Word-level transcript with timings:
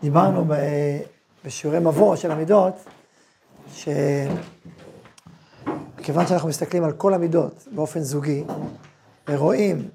דיברנו 0.00 0.44
ב, 0.44 0.54
בשיעורי 1.44 1.78
מבוא 1.80 2.16
של 2.16 2.30
המידות, 2.30 2.74
שכיוון 3.74 4.36
שאנחנו 6.26 6.48
מסתכלים 6.48 6.84
על 6.84 6.92
כל 6.92 7.14
המידות 7.14 7.68
באופן 7.72 8.00
זוגי, 8.00 8.44
ורואים 9.28 9.88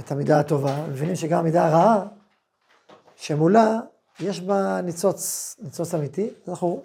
את 0.00 0.12
המידה 0.12 0.40
הטובה, 0.40 0.86
מבינים 0.88 1.16
שגם 1.16 1.38
המידה 1.38 1.66
הרעה, 1.66 2.06
שמולה 3.16 3.80
יש 4.20 4.40
בה 4.40 4.80
ניצוץ, 4.80 5.56
ניצוץ 5.62 5.94
אמיתי, 5.94 6.30
אנחנו, 6.48 6.82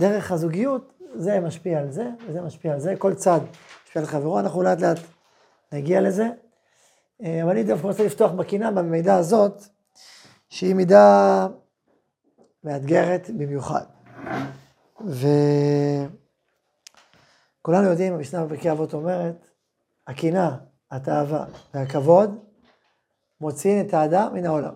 דרך 0.00 0.32
הזוגיות, 0.32 0.92
זה 1.14 1.40
משפיע 1.40 1.78
על 1.78 1.90
זה, 1.90 2.10
וזה 2.28 2.42
משפיע 2.42 2.72
על 2.72 2.80
זה, 2.80 2.94
כל 2.98 3.14
צד 3.14 3.40
משפיע 3.84 4.02
על 4.02 4.08
חברו, 4.08 4.40
אנחנו 4.40 4.62
לאט 4.62 4.80
לאט 4.80 4.98
נגיע 5.72 6.00
לזה. 6.00 6.28
אה, 7.22 7.42
אבל 7.42 7.50
אני 7.50 7.62
דווקא 7.62 7.86
רוצה 7.86 8.04
לפתוח 8.04 8.32
בקינה 8.32 8.70
במידה 8.70 9.16
הזאת, 9.16 9.64
שהיא 10.50 10.74
מידה 10.74 11.46
מאתגרת 12.64 13.30
במיוחד. 13.38 13.84
וכולנו 17.60 17.88
יודעים, 17.90 18.14
המשנה 18.14 18.44
בפרקי 18.44 18.70
אבות 18.70 18.94
אומרת, 18.94 19.48
הקינה, 20.06 20.56
התאווה 20.90 21.44
והכבוד 21.74 22.38
מוציאים 23.40 23.86
את 23.86 23.94
האדם 23.94 24.34
מן 24.34 24.46
העולם. 24.46 24.74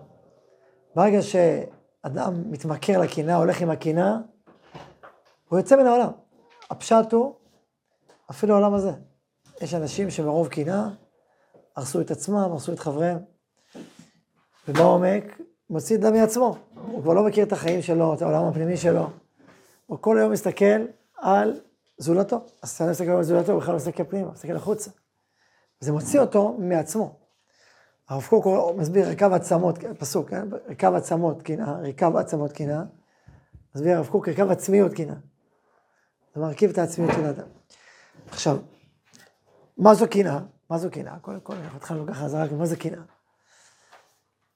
ברגע 0.95 1.21
שאדם 1.21 2.51
מתמכר 2.51 2.99
לקינה, 2.99 3.35
הולך 3.35 3.61
עם 3.61 3.69
הקינה, 3.69 4.21
הוא 5.49 5.59
יוצא 5.59 5.75
מן 5.75 5.85
העולם. 5.85 6.11
הפשט 6.69 7.11
הוא, 7.11 7.35
אפילו 8.31 8.53
העולם 8.53 8.73
הזה. 8.73 8.91
יש 9.61 9.73
אנשים 9.73 10.09
שמרוב 10.09 10.47
קינה, 10.47 10.93
הרסו 11.75 12.01
את 12.01 12.11
עצמם, 12.11 12.35
הרסו 12.35 12.73
את 12.73 12.79
חבריהם. 12.79 13.17
ובעומק, 14.67 15.23
מוציא 15.69 15.97
דם 15.97 16.13
מעצמו. 16.13 16.57
הוא 16.87 17.01
כבר 17.01 17.13
לא 17.13 17.23
מכיר 17.23 17.45
את 17.45 17.51
החיים 17.51 17.81
שלו, 17.81 18.13
את 18.13 18.21
העולם 18.21 18.45
הפנימי 18.45 18.77
שלו. 18.77 19.09
הוא 19.85 19.97
כל 20.01 20.17
היום 20.17 20.31
מסתכל 20.31 20.85
על 21.17 21.59
זולתו. 21.97 22.45
אז 22.61 22.73
כשאתה 22.73 22.91
מסתכל 22.91 23.11
על 23.11 23.23
זולתו, 23.23 23.51
הוא 23.51 23.61
בכלל 23.61 23.73
לא 23.73 23.77
מסתכל 23.77 24.03
פנימה, 24.03 24.31
מסתכל 24.31 24.55
החוצה. 24.55 24.91
זה 25.79 25.91
מוציא 25.91 26.19
אותו 26.19 26.55
מעצמו. 26.59 27.19
הרב 28.09 28.25
קוק 28.29 28.47
מסביר 28.77 29.07
ריקב 29.07 29.33
עצמות, 29.33 29.79
פסוק, 29.99 30.29
כן? 30.29 30.47
עצמות 30.95 31.41
קינה, 31.41 31.77
ריקב 31.77 32.15
עצמות 32.15 32.51
קינה. 32.51 32.83
מסביר 33.75 33.97
הרב 33.97 34.07
קוק 34.07 34.27
ריקב 34.27 34.51
עצמיות 34.51 34.93
קינה. 34.93 35.15
זה 36.35 36.41
מרכיב 36.41 36.69
את 36.69 36.77
העצמיות 36.77 37.11
של 37.13 37.25
האדם. 37.25 37.47
עכשיו, 38.29 38.57
מה 39.77 39.93
זו 39.93 40.07
קינה? 40.07 40.39
מה 40.69 40.77
זו 40.77 40.91
קינה? 40.91 41.19
קודם 41.19 41.39
כל, 41.39 41.55
התחלנו 41.75 42.07
ככה, 42.07 42.27
רק 42.27 42.51
מה 42.51 42.65
זה 42.65 42.75
קינה? 42.75 43.01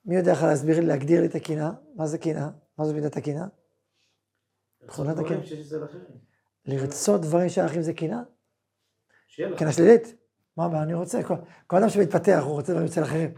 מי 0.06 0.16
יודע 0.16 0.32
איך 0.32 0.44
להסביר 0.44 0.80
לי, 0.80 0.86
להגדיר 0.86 1.22
לי 1.22 1.28
את 1.28 1.36
הקינה? 1.36 1.72
מה 1.96 2.08
זה 2.08 2.18
קינה? 2.18 2.50
מה 2.78 2.86
זו 2.86 2.94
מידת 2.94 3.18
הקינה? 3.18 3.48
מכונת 4.84 5.18
הקינה. 5.20 5.42
לרצות 6.66 7.22
דברים 7.22 7.50
שאחרים 7.50 7.82
זה 7.82 7.94
קינה? 7.94 8.24
קינה 9.58 9.72
שלילית. 9.72 10.16
מה 10.58 10.66
הבעיה? 10.66 10.84
אני 10.84 10.94
רוצה. 10.94 11.20
כל 11.68 11.78
אדם 11.78 11.90
שמתפתח, 11.90 12.42
הוא 12.46 12.54
רוצה 12.54 12.72
דברים 12.72 12.88
אצל 12.88 13.04
אחרים. 13.04 13.34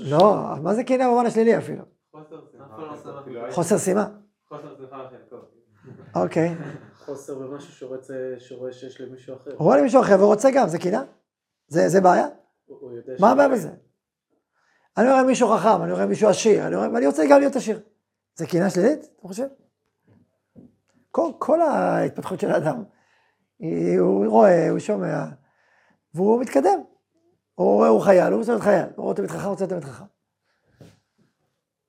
לא, 0.00 0.54
מה 0.62 0.74
זה 0.74 0.84
קינה 0.84 1.08
במובן 1.08 1.26
השלילי 1.26 1.58
אפילו? 1.58 1.84
חוסר 2.12 2.46
סימה. 2.46 3.48
חוסר 3.50 3.78
שימה. 3.78 4.08
אוקיי. 6.14 6.54
חוסר 6.94 7.38
במשהו 7.38 7.88
שרואה 8.38 8.72
שיש 8.72 9.00
למישהו 9.00 9.36
אחר. 9.36 9.50
הוא 9.50 9.58
רואה 9.58 9.78
למישהו 9.78 10.00
אחר 10.00 10.14
ורוצה 10.20 10.48
גם, 10.54 10.68
זה 10.68 10.78
קינה? 10.78 11.02
זה 11.68 12.00
בעיה? 12.00 12.26
מה 13.20 13.30
הבעיה 13.30 13.48
בזה? 13.48 13.70
אני 14.98 15.10
רואה 15.10 15.22
מישהו 15.22 15.48
חכם, 15.48 15.82
אני 15.82 15.92
רואה 15.92 16.06
מישהו 16.06 16.28
עשיר, 16.28 16.66
אני 16.66 16.76
רואה, 16.76 16.92
ואני 16.92 17.06
רוצה 17.06 17.22
גם 17.30 17.40
להיות 17.40 17.56
עשיר. 17.56 17.80
זה 18.36 18.46
קינה 18.46 18.70
שלילית, 18.70 18.98
אתה 18.98 19.28
חושב? 19.28 19.46
כל, 21.10 21.30
כל 21.38 21.62
ההתפתחות 21.62 22.40
של 22.40 22.50
האדם, 22.50 22.84
הוא 23.98 24.26
רואה, 24.26 24.70
הוא 24.70 24.78
שומע, 24.78 25.24
והוא 26.14 26.40
מתקדם. 26.40 26.80
הוא 27.54 27.74
רואה, 27.74 27.88
הוא 27.88 28.00
חייל, 28.00 28.32
הוא 28.32 28.38
רוצה 28.38 28.52
להיות 28.52 28.62
חייל, 28.62 28.86
הוא 28.96 29.04
רואה 29.04 29.14
תלמיד 29.14 29.30
חכם, 29.30 29.44
הוא 29.44 29.50
רוצה 29.50 29.66
להיות 29.66 29.84
חכם. 29.84 30.04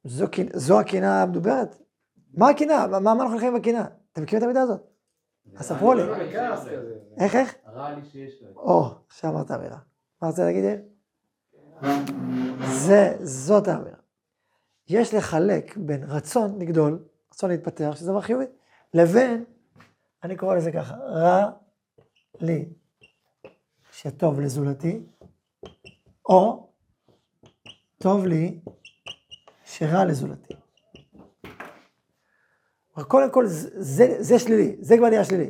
זו, 0.04 0.26
זו 0.54 0.80
הקינה 0.80 1.22
המדוברת? 1.22 1.78
מה 2.34 2.50
הקינה? 2.50 2.88
מה, 2.88 3.00
מה 3.00 3.12
אנחנו 3.12 3.32
הולכים 3.32 3.54
בקינה? 3.54 3.86
אתם 4.12 4.24
מכירים 4.24 4.40
את 4.40 4.44
המידה 4.44 4.62
הזאת? 4.62 4.82
אז 5.56 5.66
ספרו 5.66 5.94
לי. 5.94 6.04
איך, 7.20 7.36
איך? 7.36 7.56
רע 7.68 7.96
לי 7.96 8.06
שיש 8.06 8.42
לו. 8.42 8.62
או, 8.62 8.86
עכשיו 9.08 9.32
אמרת 9.32 9.52
אמירה. 9.52 9.78
מה 10.22 10.28
רוצה 10.28 10.44
להגיד? 10.44 10.64
זה, 12.68 13.18
זאת 13.20 13.68
האמירה. 13.68 13.98
יש 14.88 15.14
לחלק 15.14 15.78
בין 15.78 16.04
רצון 16.04 16.60
לגדול, 16.60 17.06
רצון 17.34 17.50
להתפתח, 17.50 17.92
שזה 17.96 18.12
דבר 18.12 18.22
חיובי, 18.22 18.46
לבין, 18.94 19.44
אני 20.24 20.36
קורא 20.36 20.56
לזה 20.56 20.72
ככה, 20.72 20.96
רע 20.96 21.52
לי 22.40 22.66
שטוב 23.92 24.40
לזולתי, 24.40 25.00
או 26.30 26.70
טוב 27.98 28.26
לי 28.26 28.60
שרע 29.66 30.06
לזולתי. 30.06 30.54
קודם 33.08 33.32
כל, 33.32 33.46
זה, 33.48 34.16
זה 34.20 34.40
שלילי, 34.40 34.76
זה 34.80 34.98
כבר 34.98 35.10
נהיה 35.10 35.26
שלילי. 35.26 35.50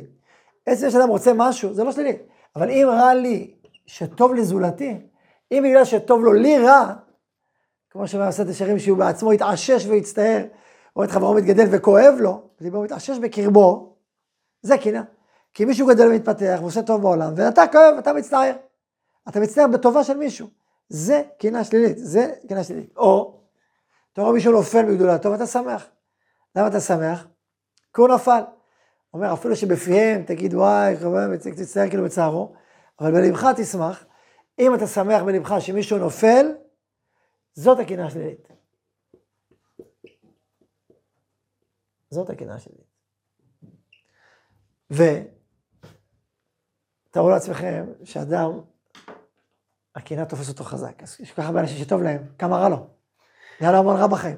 עצם 0.66 0.90
שאדם 0.90 1.08
רוצה 1.08 1.32
משהו, 1.36 1.74
זה 1.74 1.84
לא 1.84 1.92
שלילי. 1.92 2.16
אבל 2.56 2.70
אם 2.70 2.86
רע 2.90 3.14
לי 3.14 3.54
שטוב 3.86 4.34
לזולתי, 4.34 5.09
אם 5.52 5.62
בגלל 5.66 5.84
שטוב 5.84 6.24
לו 6.24 6.32
לי 6.32 6.58
רע, 6.58 6.94
כמו 7.90 8.04
את 8.42 8.48
השערים 8.48 8.78
שהוא 8.78 8.98
בעצמו 8.98 9.32
יתעשש 9.32 9.86
ויצטער, 9.86 10.44
רואה 10.94 11.06
את 11.06 11.12
חברו 11.12 11.34
מתגדל 11.34 11.66
וכואב 11.70 12.14
לו, 12.18 12.42
ליבו 12.60 12.82
מתעשש 12.82 13.18
בקרבו, 13.18 13.96
זה 14.62 14.78
קנאה. 14.78 15.02
כי 15.54 15.64
מישהו 15.64 15.86
גדל 15.86 16.08
ומתפתח 16.08 16.58
ועושה 16.60 16.82
טוב 16.82 17.02
בעולם, 17.02 17.32
ואתה 17.36 17.62
כואב, 17.72 17.94
אתה 17.98 18.12
מצטער. 18.12 18.52
אתה 19.28 19.40
מצטער 19.40 19.66
בטובה 19.66 20.04
של 20.04 20.16
מישהו. 20.16 20.48
זה 20.88 21.22
קנאה 21.38 21.64
שלילית, 21.64 21.98
זה 21.98 22.32
קנאה 22.48 22.64
שלילית. 22.64 22.96
או, 22.96 23.40
אתה 24.12 24.22
רואה 24.22 24.32
מישהו 24.32 24.52
נופל 24.52 24.82
בגדולתו 24.82 25.30
ואתה 25.30 25.46
שמח. 25.46 25.86
למה 26.56 26.66
אתה 26.66 26.80
שמח? 26.80 27.26
כי 27.94 28.00
הוא 28.00 28.08
נפל. 28.08 28.40
אומר, 29.14 29.32
אפילו 29.32 29.56
שבפיהם 29.56 30.22
תגיד 30.22 30.54
וואי, 30.54 30.96
תצטער 31.56 31.88
כאילו 31.88 32.04
בצערו, 32.04 32.52
אבל 33.00 33.12
בלבך 33.12 33.46
תשמח, 33.56 34.04
אם 34.60 34.74
אתה 34.74 34.86
שמח 34.86 35.22
בלבך 35.22 35.54
שמישהו 35.60 35.98
נופל, 35.98 36.46
זאת 37.54 37.78
הקנאה 37.78 38.06
השלילית. 38.06 38.48
זאת 42.10 42.30
הקנאה 42.30 42.54
השלילית. 42.54 42.90
ותארו 47.10 47.30
לעצמכם 47.30 47.86
שאדם, 48.04 48.60
הקנאה 49.94 50.24
תופס 50.24 50.48
אותו 50.48 50.64
חזק. 50.64 51.02
אז 51.02 51.20
יש 51.20 51.32
כל 51.32 51.42
כך 51.42 51.48
הרבה 51.48 51.60
אנשים 51.60 51.78
שטוב 51.84 52.02
להם, 52.02 52.22
כמה 52.38 52.56
רע 52.56 52.68
לו. 52.68 52.86
נהיה 53.60 53.72
לו 53.72 53.78
המון 53.78 53.96
רע 53.96 54.06
בחיים. 54.06 54.36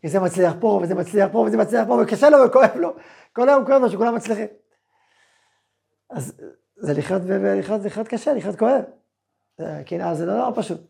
כי 0.00 0.08
זה 0.08 0.20
מצליח 0.20 0.52
פה, 0.60 0.80
וזה 0.82 0.94
מצליח 0.94 1.28
פה, 1.32 1.38
וזה 1.38 1.56
מצליח 1.56 1.86
פה, 1.88 2.02
וקשה 2.02 2.30
לו 2.30 2.38
וכואב 2.46 2.76
לו. 2.76 2.96
כל 3.32 3.48
היום 3.48 3.66
כואב 3.66 3.82
לו 3.82 3.90
שכולם 3.90 4.14
מצליחים. 4.14 4.46
אז 6.10 6.32
זה 6.76 6.92
לחיות, 6.92 7.22
ולחיות, 7.26 7.82
זה 7.82 7.88
לחיות 7.88 8.08
קשה, 8.08 8.32
לחיות 8.32 8.56
כואב. 8.56 8.97
קנאה 9.86 10.14
זה 10.14 10.26
לא 10.26 10.32
דבר 10.34 10.62
פשוט. 10.62 10.80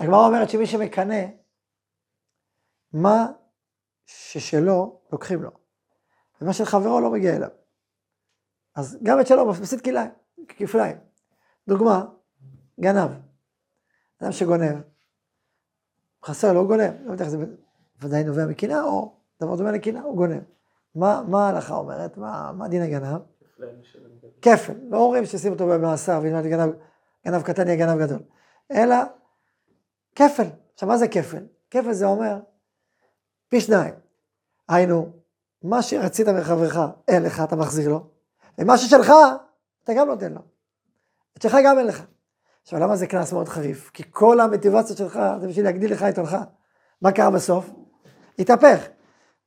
הגמרא 0.00 0.26
אומרת 0.26 0.50
שמי 0.50 0.66
שמקנא, 0.66 1.24
מה 2.92 3.26
ששלו, 4.06 5.00
לוקחים 5.12 5.42
לו. 5.42 5.50
ומה 6.40 6.52
של 6.52 6.64
חברו 6.64 7.00
לא 7.00 7.10
מגיע 7.10 7.36
אליו. 7.36 7.48
אז 8.74 8.98
גם 9.02 9.20
את 9.20 9.26
שלו 9.26 9.46
מפסיד 9.46 9.80
כפליים. 10.48 10.96
דוגמה, 11.68 12.04
גנב. 12.80 13.10
אדם 14.22 14.32
שגונב, 14.32 14.80
חסר 16.24 16.52
לו, 16.52 16.60
הוא 16.60 16.68
גונב. 16.68 16.92
לא 17.04 17.12
יודע 17.12 17.24
איך 17.24 17.30
זה 17.30 17.38
ודאי 18.00 18.24
נובע 18.24 18.46
מקנאה, 18.46 18.82
או 18.82 19.16
דבר 19.42 19.56
דומה 19.56 19.72
לקנאה, 19.72 20.02
הוא 20.02 20.16
גונב. 20.16 20.42
מה, 20.94 21.22
מה 21.28 21.46
ההלכה 21.46 21.74
אומרת? 21.74 22.16
מה, 22.16 22.52
מה 22.52 22.68
דין 22.68 22.82
הגנב? 22.82 23.20
כפל. 24.42 24.72
לא 24.90 24.98
אומרים 24.98 25.26
שישים 25.26 25.52
אותו 25.52 25.66
במאסר 25.66 26.20
וילמד 26.22 26.46
גנב 26.46 26.70
גנב 27.26 27.42
קטן 27.42 27.66
יהיה 27.66 27.76
גנב 27.76 28.00
גדול. 28.00 28.18
אלא 28.72 28.96
כפל. 30.14 30.46
עכשיו, 30.74 30.88
מה 30.88 30.98
זה 30.98 31.08
כפל? 31.08 31.46
כפל 31.70 31.92
זה 31.92 32.06
אומר 32.06 32.38
פי 33.48 33.60
שניים. 33.60 33.94
היינו, 34.68 35.12
מה 35.62 35.82
שרצית 35.82 36.28
מחברך, 36.28 36.78
אין 37.08 37.22
לך, 37.22 37.40
אתה 37.40 37.56
מחזיר 37.56 37.88
לו, 37.88 38.06
ומה 38.58 38.78
ששלך, 38.78 39.12
אתה 39.84 39.94
גם 39.94 40.06
נותן 40.06 40.32
לו. 40.32 40.40
את 41.36 41.42
שלך 41.42 41.56
גם 41.64 41.78
אין 41.78 41.86
לך. 41.86 42.02
עכשיו, 42.62 42.80
למה 42.80 42.96
זה 42.96 43.06
קנס 43.06 43.32
מאוד 43.32 43.48
חריף? 43.48 43.90
כי 43.94 44.02
כל 44.10 44.40
המוטיבציות 44.40 44.98
שלך 44.98 45.20
זה 45.40 45.48
בשביל 45.48 45.64
להגדיל 45.64 45.92
לך 45.92 46.02
את 46.02 46.18
עולך. 46.18 46.36
מה 47.02 47.12
קרה 47.12 47.30
בסוף? 47.30 47.70
התהפך. 48.38 48.88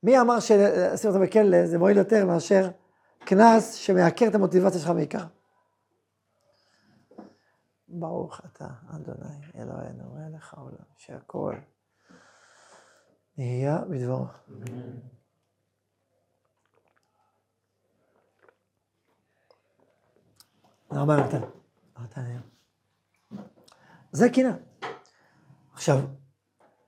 מי 0.02 0.20
אמר 0.20 0.40
שלשים 0.40 1.10
אותו 1.10 1.20
בכלא 1.20 1.66
זה 1.66 1.78
מועיל 1.78 1.96
יותר 1.96 2.26
מאשר 2.26 2.70
קנס 3.24 3.74
שמעקר 3.74 4.26
את 4.26 4.34
המוטיבציה 4.34 4.80
שלך 4.80 4.90
מעיקר? 4.90 5.24
ברוך 7.88 8.40
אתה, 8.44 8.68
אדוני, 8.88 9.40
אלוהינו, 9.54 10.14
מלך 10.14 10.54
העולם, 10.54 10.84
שהכל 10.96 11.54
נהיה 13.38 13.78
בדברו. 13.90 14.26
תודה 20.88 21.02
רבה, 21.02 21.16
נתן. 21.16 21.40
נתן. 22.02 22.40
זה 24.12 24.28
קנאה. 24.34 24.52
עכשיו, 25.72 25.98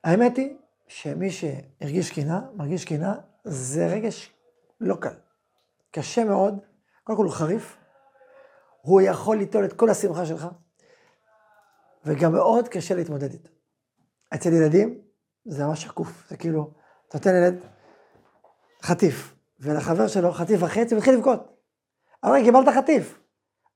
האמת 0.04 0.36
היא 0.36 0.56
שמי 0.86 1.30
שהרגיש 1.30 2.10
קנאה, 2.10 2.40
מרגיש 2.54 2.84
קנאה, 2.84 3.14
זה 3.44 3.86
רגש 3.86 4.34
לא 4.80 4.96
קל. 5.00 5.14
קשה 5.90 6.24
מאוד, 6.24 6.54
קודם 7.04 7.18
כל 7.18 7.24
הוא 7.24 7.32
חריף, 7.32 7.76
הוא 8.80 9.00
יכול 9.00 9.36
ליטול 9.36 9.64
את 9.64 9.72
כל 9.72 9.90
השמחה 9.90 10.26
שלך, 10.26 10.46
וגם 12.04 12.32
מאוד 12.32 12.68
קשה 12.68 12.94
להתמודד 12.94 13.32
איתו. 13.32 13.50
אצל 14.34 14.52
ילדים 14.52 15.00
זה 15.44 15.64
ממש 15.64 15.82
שקוף, 15.82 16.28
זה 16.28 16.36
כאילו, 16.36 16.70
אתה 17.08 17.18
נותן 17.18 17.32
לילד 17.32 17.64
חטיף, 18.82 19.34
ולחבר 19.60 20.08
שלו 20.08 20.32
חטיף 20.32 20.62
וחצי, 20.62 20.94
הוא 20.94 20.98
התחיל 20.98 21.14
לבכות. 21.14 21.56
אבל 22.24 22.44
קיבלת 22.44 22.68
חטיף. 22.68 23.18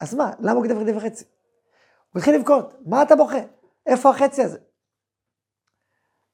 אז 0.00 0.14
מה, 0.14 0.30
למה 0.40 0.52
הוא 0.52 0.64
כתב 0.64 0.80
חטיף 0.82 0.96
וחצי? 0.96 1.24
הוא 2.12 2.18
התחיל 2.18 2.34
לבכות, 2.34 2.74
מה 2.86 3.02
אתה 3.02 3.16
בוכה? 3.16 3.38
איפה 3.86 4.10
החצי 4.10 4.42
הזה? 4.42 4.58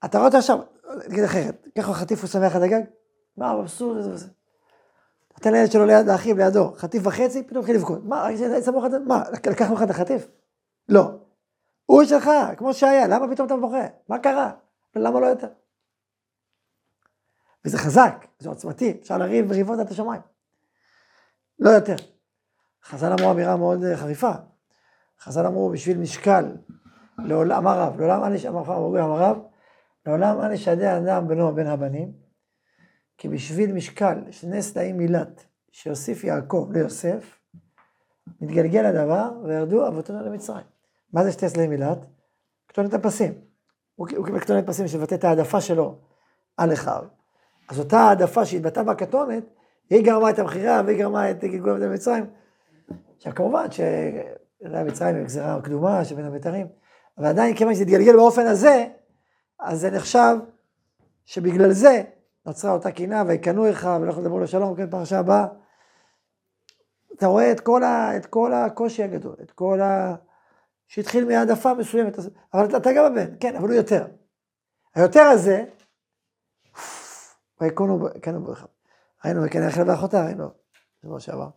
אתה 0.04 0.18
רואה 0.18 0.28
אותו 0.28 0.38
עכשיו, 0.38 0.58
נגיד 1.08 1.24
אחרת, 1.24 1.66
ככה 1.78 1.92
חטיף 1.92 2.20
הוא 2.20 2.28
שמח 2.28 2.56
עד 2.56 2.62
הגג? 2.62 2.82
מה, 3.36 3.60
מבסוט 3.60 3.96
וזה 3.96 4.10
וזה. 4.10 4.28
נותן 5.34 5.52
לילד 5.52 5.72
שלו 5.72 5.86
ליד, 5.86 6.06
לאחיו 6.06 6.36
לידו, 6.36 6.72
חטיף 6.76 7.06
וחצי, 7.06 7.42
פתאום 7.42 7.58
התחיל 7.58 7.76
לבכות. 7.76 8.04
מה, 8.04 8.28
מה, 9.06 9.22
לקחנו 9.32 9.74
לך 9.74 9.82
את 9.82 9.90
החטיף? 9.90 10.28
לא. 10.88 11.19
הוא 11.90 12.04
שלך, 12.04 12.30
כמו 12.56 12.74
שהיה, 12.74 13.06
למה 13.06 13.34
פתאום 13.34 13.46
אתה 13.46 13.56
בוכה? 13.56 13.86
מה 14.08 14.18
קרה? 14.18 14.52
למה 14.96 15.20
לא 15.20 15.26
יותר? 15.26 15.48
וזה 17.64 17.78
חזק, 17.78 18.26
זה 18.38 18.48
עוצמתי, 18.48 18.98
אפשר 19.00 19.18
לריב 19.18 19.46
מריבות 19.46 19.78
עד 19.78 19.90
השמיים. 19.90 20.20
לא 21.58 21.70
יותר. 21.70 21.94
חז"ל 22.84 23.12
אמרו 23.12 23.30
אמירה 23.30 23.56
מאוד 23.56 23.84
אה, 23.84 23.96
חריפה. 23.96 24.30
חז"ל 25.20 25.46
אמרו, 25.46 25.70
בשביל 25.70 25.98
משקל, 25.98 26.56
לעולם 27.18 27.66
הרב, 27.66 28.00
לעולם 28.00 28.24
אל 28.24 28.48
אמרו 28.48 28.98
הרב, 28.98 29.38
לעולם 30.06 30.40
אל 30.40 30.52
ישדה 30.52 30.98
אדם 30.98 31.28
בינו 31.28 31.48
ובין 31.48 31.66
הבנים, 31.66 32.12
כי 33.18 33.28
בשביל 33.28 33.72
משקל 33.72 34.18
שני 34.30 34.62
סלעים 34.62 34.96
מילת, 34.96 35.44
שיוסיף 35.72 36.24
יעקב 36.24 36.68
ליוסף, 36.72 37.38
מתגלגל 38.40 38.84
הדבר, 38.84 39.30
וירדו 39.44 39.88
אבותינו 39.88 40.22
למצרים. 40.22 40.69
מה 41.12 41.24
זה 41.24 41.32
שתי 41.32 41.48
סלעים 41.48 41.70
מילת? 41.70 41.98
כתונת 42.68 42.94
הפסים. 42.94 43.32
הוא 43.94 44.06
קיבל 44.06 44.40
כתונת 44.40 44.66
פסים 44.66 44.88
שמבטא 44.88 45.14
את 45.14 45.24
העדפה 45.24 45.60
שלו 45.60 45.98
על 46.56 46.72
אחיו. 46.72 47.02
אז 47.68 47.78
אותה 47.78 47.98
העדפה 47.98 48.44
שהתבטאה 48.44 48.84
בכתונת, 48.84 49.44
היא 49.90 50.04
גרמה 50.04 50.30
את 50.30 50.38
המכירה 50.38 50.82
והיא 50.86 50.98
גרמה 50.98 51.30
את 51.30 51.44
גלגול 51.44 51.70
אבותינו 51.70 51.90
למצרים. 51.90 52.26
עכשיו 53.16 53.34
כמובן 53.34 53.66
מצרים 54.62 55.16
היא 55.16 55.24
גזירה 55.24 55.60
קדומה 55.62 56.04
שבין 56.04 56.24
הבית"רים, 56.24 56.66
אבל 57.18 57.26
עדיין 57.26 57.56
כיוון 57.56 57.74
שזה 57.74 57.82
התגלגל 57.82 58.16
באופן 58.16 58.46
הזה, 58.46 58.86
אז 59.60 59.80
זה 59.80 59.90
נחשב 59.90 60.36
שבגלל 61.24 61.72
זה 61.72 62.02
נוצרה 62.46 62.72
אותה 62.72 62.90
קינה, 62.90 63.22
ויקנו 63.26 63.66
לך 63.66 63.88
ולא 64.00 64.10
יכול 64.10 64.22
לדבר 64.22 64.38
לשלום, 64.38 64.76
כן, 64.76 64.90
פרשה 64.90 65.18
הבאה. 65.18 65.46
אתה 67.16 67.26
רואה 67.26 67.52
את 67.52 67.60
כל, 67.60 67.82
ה, 67.82 68.16
את 68.16 68.26
כל 68.26 68.52
הקושי 68.52 69.02
הגדול, 69.02 69.36
את 69.42 69.50
כל 69.50 69.80
ה... 69.80 70.14
שהתחיל 70.90 71.24
מהעדפה 71.24 71.74
מסוימת, 71.74 72.18
אבל 72.54 72.76
אתה 72.76 72.92
גם 72.96 73.04
הבן, 73.04 73.36
כן, 73.40 73.56
אבל 73.56 73.68
הוא 73.68 73.74
יותר. 73.74 74.06
היותר 74.94 75.22
הזה, 75.22 75.64
ויקנו 77.60 77.98
בך. 78.44 78.66
ראינו, 79.24 79.44
וכן 79.44 79.68
יחלב 79.68 79.86
לאחותה, 79.86 80.24
ראינו, 80.24 80.50
בשבוע 80.98 81.20
שעבר. 81.20 81.48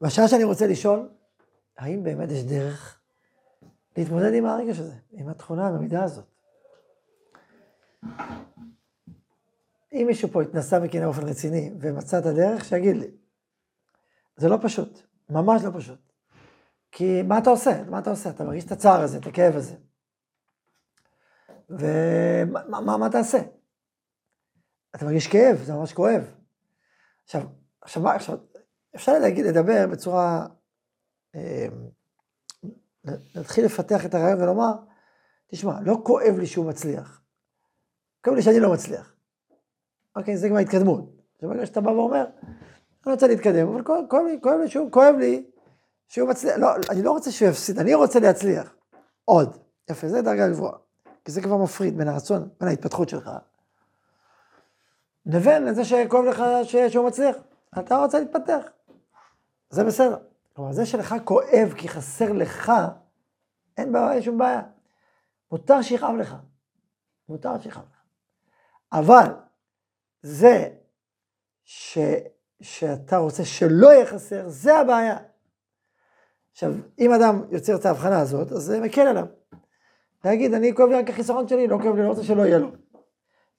והשאלה 0.00 0.28
שאני 0.28 0.44
רוצה 0.44 0.66
לשאול, 0.66 1.08
האם 1.76 2.04
באמת 2.04 2.30
יש 2.30 2.44
דרך 2.44 3.00
להתמודד 3.96 4.34
עם 4.34 4.46
הרגש 4.46 4.78
הזה, 4.78 4.94
עם 5.10 5.28
התכונה, 5.28 5.68
עם 5.68 5.74
המידה 5.74 6.04
הזאת? 6.04 6.24
אם 10.02 10.06
מישהו 10.06 10.28
פה 10.28 10.42
התנסה 10.42 10.80
בקנאה 10.80 11.04
באופן 11.04 11.28
רציני 11.28 11.72
ומצא 11.80 12.18
את 12.18 12.26
הדרך, 12.26 12.64
שיגיד 12.64 12.96
לי. 12.96 13.10
זה 14.36 14.48
לא 14.48 14.58
פשוט, 14.62 15.02
ממש 15.30 15.62
לא 15.64 15.70
פשוט. 15.78 16.12
כי 16.92 17.22
מה 17.22 17.38
אתה 17.38 17.50
עושה? 17.50 17.82
מה 17.84 17.98
אתה 17.98 18.10
עושה? 18.10 18.30
אתה 18.30 18.44
מרגיש 18.44 18.64
את 18.64 18.72
הצער 18.72 19.00
הזה, 19.00 19.18
את 19.18 19.26
הכאב 19.26 19.56
הזה. 19.56 19.74
ומה 21.70 22.80
מה, 22.80 22.96
מה 22.96 23.10
תעשה? 23.10 23.38
אתה 24.94 25.04
מרגיש 25.04 25.26
כאב, 25.26 25.56
זה 25.64 25.72
ממש 25.72 25.92
כואב. 25.92 26.34
עכשיו, 27.24 27.42
עכשיו, 27.80 28.08
עכשיו 28.08 28.38
אפשר 28.94 29.18
להגיד, 29.18 29.46
לדבר 29.46 29.86
בצורה, 29.86 30.46
אה, 31.34 31.66
להתחיל 33.34 33.64
לפתח 33.64 34.06
את 34.06 34.14
הרעיון 34.14 34.42
ולומר, 34.42 34.72
תשמע, 35.46 35.80
לא 35.80 36.00
כואב 36.04 36.34
לי 36.38 36.46
שהוא 36.46 36.66
מצליח, 36.66 37.22
כואב 38.24 38.36
לי 38.36 38.42
שאני 38.42 38.60
לא 38.60 38.72
מצליח. 38.72 39.17
אוקיי, 40.18 40.36
זה 40.36 40.48
כבר 40.48 40.58
התקדמות. 40.58 41.04
ברגע 41.42 41.66
שאתה 41.66 41.80
בא 41.80 41.90
ואומר, 41.90 42.24
אני 43.06 43.12
רוצה 43.12 43.26
להתקדם, 43.26 43.68
אבל 43.68 43.82
כואב, 43.82 44.24
לי, 44.26 44.38
כואב 44.42 44.60
לי 44.60 44.68
שהוא, 44.68 44.90
כואב 44.90 45.14
לי 45.18 45.44
שהוא 46.08 46.28
מצליח, 46.28 46.56
לא, 46.58 46.68
אני 46.90 47.02
לא 47.02 47.10
רוצה 47.10 47.30
שהוא 47.30 47.48
יפסיד, 47.48 47.78
אני 47.78 47.94
רוצה 47.94 48.20
להצליח. 48.20 48.74
עוד. 49.24 49.56
יפה, 49.90 50.08
זה 50.08 50.22
דרגה 50.22 50.48
גבוהה. 50.48 50.78
כי 51.24 51.32
זה 51.32 51.42
כבר 51.42 51.56
מפריד 51.56 51.96
בין 51.98 52.08
הרצון, 52.08 52.48
בין 52.60 52.68
ההתפתחות 52.68 53.08
שלך, 53.08 53.30
לבין 55.26 55.64
לזה 55.64 55.84
שכואב 55.84 56.24
לך 56.24 56.42
שהוא 56.88 57.06
מצליח. 57.06 57.36
אתה 57.78 57.96
רוצה 57.96 58.20
להתפתח. 58.20 58.62
זה 59.70 59.84
בסדר. 59.84 60.16
כלומר, 60.52 60.72
זה 60.72 60.86
שלך 60.86 61.14
כואב 61.24 61.72
כי 61.76 61.88
חסר 61.88 62.32
לך, 62.32 62.72
אין 63.76 63.92
בעיה, 63.92 64.22
שום 64.22 64.38
בעיה. 64.38 64.62
מותר 65.52 65.82
שיכאב 65.82 66.14
לך. 66.14 66.34
מותר 67.28 67.60
שיכאב 67.60 67.82
לך. 67.82 67.98
אבל 68.92 69.47
זה 70.22 70.68
ש, 71.64 71.98
שאתה 72.60 73.16
רוצה 73.16 73.44
שלא 73.44 73.92
יהיה 73.92 74.06
חסר, 74.06 74.48
זה 74.48 74.76
הבעיה. 74.76 75.16
עכשיו, 76.52 76.72
אם 76.98 77.12
אדם 77.12 77.42
יוצר 77.50 77.76
את 77.76 77.86
ההבחנה 77.86 78.20
הזאת, 78.20 78.52
אז 78.52 78.62
זה 78.62 78.80
מקל 78.80 79.00
עליו. 79.00 79.26
להגיד, 80.24 80.54
אני 80.54 80.74
כואב 80.74 80.88
לי 80.88 80.94
רק 80.94 81.10
החיסרון 81.10 81.48
שלי, 81.48 81.66
לא 81.66 81.78
כואב 81.82 81.96
לי, 81.96 82.02
לא 82.02 82.08
רוצה 82.08 82.22
שלא 82.24 82.42
יהיה 82.42 82.58
לו. 82.58 82.68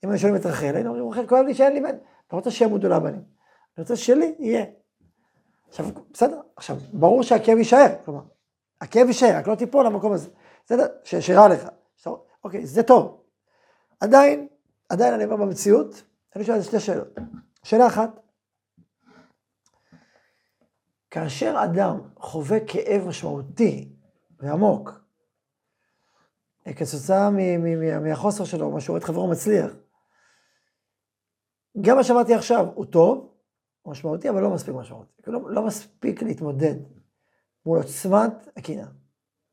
אם 0.04 0.10
אני 0.10 0.18
שואלים 0.18 0.40
את 0.40 0.46
רחל, 0.46 0.74
היינו 0.74 0.90
אומרים, 0.90 1.08
רחל, 1.08 1.26
כואב 1.26 1.44
לי 1.46 1.54
שאין 1.54 1.72
לי 1.72 1.80
בן, 1.80 1.96
לא 2.32 2.36
רוצה 2.36 2.50
שימותו 2.50 2.88
לבנים. 2.88 3.14
אני 3.14 3.82
רוצה 3.82 3.96
שלי 3.96 4.34
יהיה. 4.38 4.64
עכשיו, 5.68 5.86
בסדר, 6.12 6.40
עכשיו, 6.56 6.76
ברור 6.92 7.22
שהכאב 7.22 7.58
יישאר, 7.58 7.86
כלומר, 8.04 8.22
הכאב 8.80 9.06
יישאר, 9.06 9.36
רק 9.36 9.46
לא 9.46 9.54
תיפול 9.54 9.86
למקום 9.86 10.12
הזה. 10.12 10.28
בסדר, 10.64 10.86
שרע 11.04 11.48
לך. 11.48 11.68
אוקיי, 12.44 12.66
זה 12.66 12.82
טוב. 12.82 13.22
עדיין, 14.00 14.48
עדיין 14.88 15.14
אני 15.14 15.24
אומר 15.24 15.36
במציאות, 15.36 16.02
אני 16.36 16.44
שואל 16.44 16.62
שתי 16.62 16.80
שאלות. 16.80 17.08
שאלה 17.62 17.86
אחת, 17.86 18.10
כאשר 21.10 21.54
אדם 21.64 22.00
חווה 22.16 22.58
כאב 22.66 23.08
משמעותי 23.08 23.92
ועמוק, 24.38 24.90
כתוצאה 26.76 27.30
מהחוסר 28.00 28.44
שלו, 28.44 28.70
מה 28.70 28.80
שהוא 28.80 28.94
רואה 28.94 29.00
את 29.00 29.04
חברו 29.04 29.30
מצליח, 29.30 29.72
גם 31.80 31.96
מה 31.96 32.04
שאמרתי 32.04 32.34
עכשיו 32.34 32.66
הוא 32.74 32.84
טוב, 32.84 33.34
משמעותי, 33.86 34.30
אבל 34.30 34.42
לא 34.42 34.50
מספיק 34.50 34.74
משמעותי. 34.74 35.22
לא, 35.26 35.50
לא 35.50 35.66
מספיק 35.66 36.22
להתמודד 36.22 36.74
מול 37.66 37.78
עוצמת 37.78 38.48
הקנאה, 38.56 38.86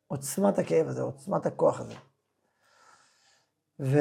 עוצמת 0.08 0.60
הכאב 0.60 0.88
הזה, 0.88 1.02
עוצמת 1.02 1.46
הכוח 1.46 1.80
הזה. 1.80 1.94
ו, 3.80 3.98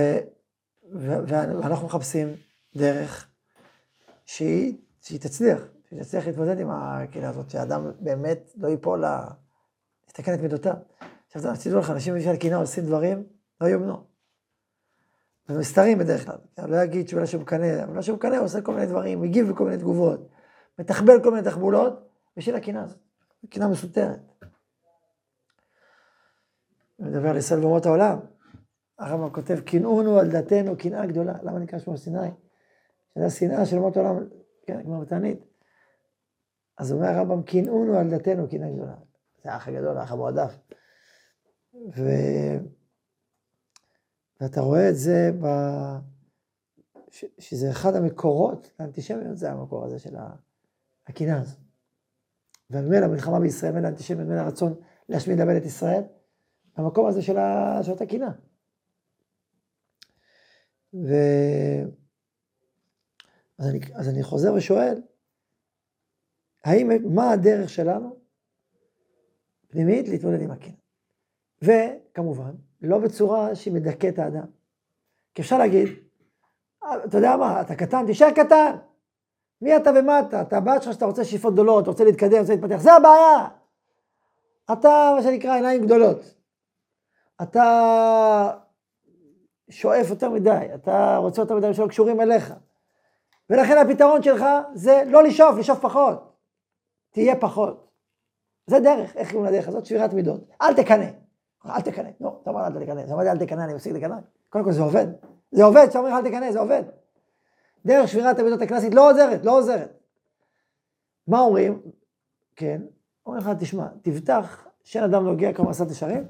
ו, 0.95 1.29
ואנחנו 1.29 1.87
מחפשים 1.87 2.37
דרך 2.77 3.29
שהיא, 4.25 4.77
שהיא 5.01 5.21
תצליח, 5.21 5.59
שהיא 5.89 6.03
תצליח 6.03 6.27
להתמודד 6.27 6.61
עם 6.61 6.71
הקנאה 6.71 7.29
הזאת, 7.29 7.51
שהאדם 7.51 7.91
באמת 8.01 8.51
לא 8.57 8.69
ייפול 8.69 9.05
ל... 9.05 9.09
יתקן 10.11 10.35
את 10.35 10.41
מידותיו. 10.41 10.75
עכשיו, 11.27 11.53
תדעו 11.65 11.79
לך, 11.79 11.91
אנשים 11.91 12.15
בשביל 12.15 12.37
קנאה 12.37 12.57
עושים 12.57 12.85
דברים, 12.85 13.25
לא 13.61 13.69
יאמנו. 13.69 14.05
ומסתרים 15.49 15.99
בדרך 15.99 16.27
כלל. 16.27 16.37
אני 16.59 16.71
לא 16.71 16.85
אגיד 16.85 17.09
שהוא 17.09 17.21
לא 17.21 17.41
מקנא, 17.41 17.85
אבל 17.85 17.97
לא 17.97 18.03
שהוא 18.03 18.17
מקנא, 18.17 18.37
הוא 18.37 18.45
עושה 18.45 18.61
כל 18.61 18.75
מיני 18.75 18.87
דברים, 18.87 19.21
מגיב 19.21 19.51
בכל 19.51 19.65
מיני 19.65 19.79
תגובות, 19.79 20.29
מתחבל 20.79 21.23
כל 21.23 21.31
מיני 21.31 21.43
תחבולות, 21.43 22.09
בשביל 22.37 22.57
הקנאה 22.57 22.83
הזאת. 22.83 22.99
קנאה 23.51 23.69
מסותרת. 23.69 24.21
אני 27.01 27.09
מדבר 27.11 27.29
על 27.29 27.37
ישראל 27.37 27.61
ואומות 27.61 27.87
העולם. 27.87 28.19
הרמב"ם 28.99 29.31
כותב, 29.31 29.61
קנאונו 29.61 30.19
על 30.19 30.31
דתנו 30.31 30.77
קנאה 30.79 31.07
גדולה. 31.07 31.35
למה 31.43 31.59
נקרא 31.59 31.79
שמו 31.79 31.99
סיני? 31.99 32.29
שזה 33.17 33.27
השנאה 33.27 33.67
של 33.67 33.77
אומות 33.77 33.97
העולם, 33.97 34.29
כן, 34.63 34.83
כמו 34.83 35.01
בתענית. 35.01 35.39
אז 36.79 36.93
אומר 36.93 37.07
הרמב"ם, 37.07 37.43
קינאונו 37.43 37.99
על 37.99 38.11
דתנו 38.11 38.49
קנאה 38.49 38.71
גדולה. 38.71 38.97
זה 39.43 39.53
האח 39.53 39.69
הגדול, 39.69 39.99
האח 39.99 40.13
המועדף. 40.13 40.59
ו... 41.75 42.03
ואתה 44.41 44.61
רואה 44.61 44.91
את 44.91 44.97
זה 44.97 45.31
ב... 45.43 45.47
ש... 47.11 47.25
שזה 47.39 47.71
אחד 47.71 47.95
המקורות 47.95 48.71
לאנטישמיות, 48.81 49.37
זה 49.37 49.51
המקור 49.51 49.85
הזה 49.85 49.99
של 49.99 50.17
הקנאה 51.07 51.41
הזו. 51.41 51.57
וממילא 52.71 53.05
המלחמה 53.05 53.41
בישראל, 53.41 53.73
ממילא 53.73 53.87
האנטישמיות, 53.87 54.27
ממילא 54.27 54.41
הרצון 54.41 54.75
להשמיד 55.09 55.39
לאבד 55.39 55.57
את 55.57 55.65
ישראל, 55.65 56.03
המקום 56.77 57.07
הזה 57.07 57.23
של, 57.23 57.39
ה... 57.39 57.79
של 57.83 57.91
אותה 57.91 58.07
קנאה. 58.07 58.31
ו... 60.95 61.15
אז 63.59 63.69
אני, 63.69 63.81
אז 63.95 64.09
אני 64.09 64.23
חוזר 64.23 64.55
ושואל, 64.55 65.03
האם, 66.65 67.15
מה 67.15 67.31
הדרך 67.31 67.69
שלנו, 67.69 68.17
פנימית, 69.69 70.09
להתמודד 70.09 70.41
עם 70.41 70.51
הקנאה? 70.51 70.77
וכמובן, 71.63 72.53
לא 72.83 72.99
בצורה 72.99 73.55
שהיא 73.55 73.75
מדכאת 73.75 74.15
את 74.15 74.19
האדם. 74.19 74.47
כי 75.35 75.43
אפשר 75.43 75.59
להגיד, 75.59 75.89
אתה 77.05 77.19
יודע 77.19 77.37
מה, 77.37 77.61
אתה 77.61 77.75
קטן, 77.75 78.07
תישאר 78.07 78.31
קטן. 78.31 78.77
מי 79.61 79.77
אתה 79.77 79.91
ומה 79.97 80.21
אתה? 80.21 80.43
אתה 80.43 80.57
הבת 80.57 80.83
שלך 80.83 80.93
שאתה 80.93 81.05
רוצה 81.05 81.25
שאיפות 81.25 81.53
גדולות, 81.53 81.83
אתה 81.83 81.91
רוצה 81.91 82.05
להתקדם, 82.05 82.39
רוצה 82.41 82.55
להתפתח, 82.55 82.77
זה 82.77 82.93
הבעיה. 82.93 83.49
אתה, 84.73 85.13
מה 85.17 85.23
שנקרא, 85.23 85.55
עיניים 85.55 85.85
גדולות. 85.85 86.35
אתה 87.43 88.59
שואף 89.71 90.11
יותר 90.11 90.31
מדי, 90.31 90.67
אתה 90.75 91.17
רוצה 91.17 91.43
יותר 91.43 91.57
מדי 91.57 91.75
שלא 91.75 91.87
קשורים 91.87 92.21
אליך. 92.21 92.55
ולכן 93.51 93.79
הפתרון 93.79 94.23
שלך 94.23 94.45
זה 94.75 95.03
לא 95.07 95.25
לשאוף, 95.25 95.57
לשאוף 95.59 95.79
פחות. 95.81 96.33
תהיה 97.11 97.37
פחות. 97.37 97.91
זה 98.67 98.81
דרך, 98.81 99.17
איך 99.17 99.33
קוראים 99.33 99.53
לדרך 99.53 99.69
הזאת? 99.69 99.87
שבירת 99.87 100.13
מידות. 100.13 100.41
אל 100.63 100.75
תקנא. 100.75 101.07
אל 101.67 101.81
תקנא. 101.81 102.09
לא, 102.21 102.39
אתה 102.43 102.51
אומר 102.51 102.67
אל 102.67 102.85
תקנא. 102.85 103.07
זה 103.07 103.13
אומר 103.13 103.31
אל 103.31 103.39
תקנא, 103.39 103.65
אני 103.65 103.75
מפסיק 103.75 103.93
לקנא. 103.93 104.17
קודם 104.49 104.65
כל 104.65 104.73
זה 104.73 104.83
עובד. 104.83 105.07
זה 105.51 105.65
עובד, 105.65 105.87
כשאומרים 105.89 106.15
אל 106.15 106.23
תקנא, 106.23 106.53
זה 106.53 106.61
עובד. 106.61 106.83
דרך 107.87 108.09
שבירת 108.09 108.39
המידות 108.39 108.63
הקלאסית 108.63 108.95
לא 108.95 109.11
עוזרת, 109.11 109.45
לא 109.45 109.59
עוזרת. 109.59 109.99
מה 111.27 111.41
אומרים? 111.41 111.83
כן, 112.57 112.83
אומרים 113.27 113.43
לך, 113.43 113.51
תשמע, 113.59 113.87
תבטח 114.03 114.67
שאין 114.85 115.05
אדם 115.05 115.25
נוגע 115.25 115.53
כמו 115.53 115.71
עשת 115.71 115.91
ישרים, 115.91 116.25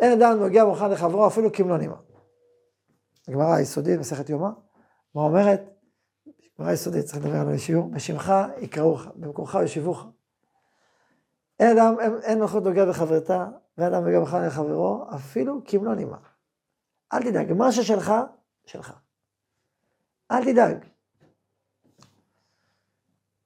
אין 0.00 0.22
אדם 0.22 0.38
נוגע 0.38 0.64
מוכן 0.64 0.90
לחברו 0.90 1.26
אפילו 1.26 1.52
כמלוא 1.52 1.76
נימה. 1.76 1.96
הגמרא 3.28 3.54
היסודית, 3.54 4.00
מסכת 4.00 4.30
יומא, 4.30 4.48
מה 5.14 5.22
אומרת? 5.22 5.77
גמרא 6.58 6.72
יסודית, 6.72 7.04
צריך 7.04 7.18
לדבר 7.18 7.36
עליו 7.36 7.54
בשיעור, 7.54 7.90
בשמך 7.90 8.32
יקראוך, 8.60 9.06
במקומך 9.16 9.58
ישיבוך. 9.64 10.06
אין 11.60 11.78
אדם, 11.78 11.94
אין, 12.22 12.38
מלכות 12.38 12.64
נוגע 12.64 12.86
בחברתה, 12.86 13.46
ואין 13.78 13.94
אדם 13.94 14.04
נוגע 14.04 14.20
מוכן 14.20 14.46
לחברו, 14.46 15.04
אפילו 15.14 15.60
כמלוא 15.64 15.94
נימה. 15.94 16.16
אל 17.12 17.22
תדאג, 17.22 17.52
מה 17.52 17.72
ששלך, 17.72 18.12
שלך. 18.66 18.92
אל 20.30 20.44
תדאג. 20.44 20.84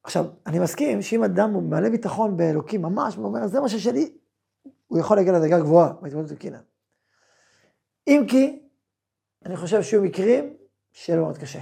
עכשיו, 0.02 0.24
אני 0.46 0.58
מסכים 0.58 1.02
שאם 1.02 1.24
אדם 1.24 1.50
הוא 1.50 1.62
מלא 1.62 1.88
ביטחון 1.88 2.36
באלוקים 2.36 2.82
ממש, 2.82 3.14
הוא 3.16 3.24
אומר, 3.24 3.46
זה 3.46 3.60
מה 3.60 3.68
ששלי, 3.68 4.18
הוא 4.86 4.98
יכול 4.98 5.16
להגיע 5.16 5.32
לדרגה 5.32 5.60
גבוהה 5.60 5.92
בהתמודדות 5.92 6.30
עם 6.30 6.36
קנאה. 6.36 6.60
אם 8.06 8.24
כי, 8.28 8.62
אני 9.44 9.56
חושב 9.56 9.82
שיהיו 9.82 10.02
מקרים 10.02 10.56
שיהיה 10.92 11.18
לו 11.18 11.24
מאוד 11.24 11.38
קשה. 11.38 11.60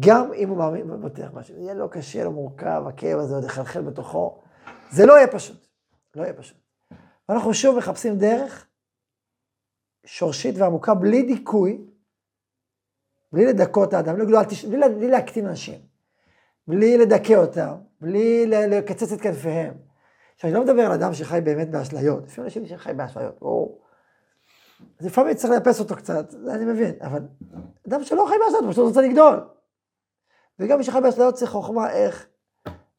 גם 0.00 0.32
אם 0.32 0.48
הוא 0.48 0.58
מאמין 0.58 0.90
ובוטח 0.90 1.28
משהו, 1.32 1.56
יהיה 1.56 1.74
לו 1.74 1.90
קשה, 1.90 2.24
לו 2.24 2.32
מורכב, 2.32 2.82
הכאב 2.88 3.18
הזה 3.18 3.34
עוד 3.34 3.44
יחלחל 3.44 3.82
בתוכו, 3.82 4.42
זה 4.90 5.06
לא 5.06 5.12
יהיה 5.12 5.26
פשוט, 5.26 5.66
לא 6.16 6.22
יהיה 6.22 6.34
פשוט. 6.34 6.56
ואנחנו 7.28 7.54
שוב 7.54 7.78
מחפשים 7.78 8.18
דרך 8.18 8.66
שורשית 10.04 10.54
ועמוקה, 10.58 10.94
בלי 10.94 11.22
דיכוי, 11.22 11.84
בלי 13.32 13.46
לדכא 13.46 13.80
האדם, 13.92 14.14
בלי, 14.14 14.26
בלי, 14.70 14.94
בלי 14.94 15.08
להקטין 15.08 15.46
אנשים, 15.46 15.80
בלי 16.68 16.98
לדכא 16.98 17.32
אותם, 17.32 17.74
בלי 18.00 18.46
לקצץ 18.46 19.12
את 19.12 19.20
כנפיהם. 19.20 19.74
עכשיו, 20.34 20.50
אני 20.50 20.54
לא 20.54 20.64
מדבר 20.64 20.82
על 20.82 20.92
אדם 20.92 21.14
שחי 21.14 21.40
באמת 21.44 21.70
באשליות, 21.70 22.24
לפעמים 22.24 22.44
אנשים 22.44 22.66
שחי 22.66 22.92
באשליות, 22.92 23.38
או... 23.42 23.78
אז 25.00 25.06
לפעמים 25.06 25.34
צריך 25.34 25.52
לאפס 25.52 25.80
אותו 25.80 25.96
קצת, 25.96 26.30
זה 26.30 26.54
אני 26.54 26.64
מבין, 26.64 26.94
אבל 27.00 27.20
אדם 27.88 28.04
שלא 28.04 28.26
חי 28.28 28.34
באשליות, 28.44 28.72
פשוט 28.72 28.86
רוצה 28.86 29.02
לגדול. 29.02 29.40
וגם 30.62 30.78
מי 30.78 30.84
שחי 30.84 31.00
באשליות 31.02 31.34
צריך 31.34 31.50
חוכמה 31.50 31.90
איך. 31.90 32.26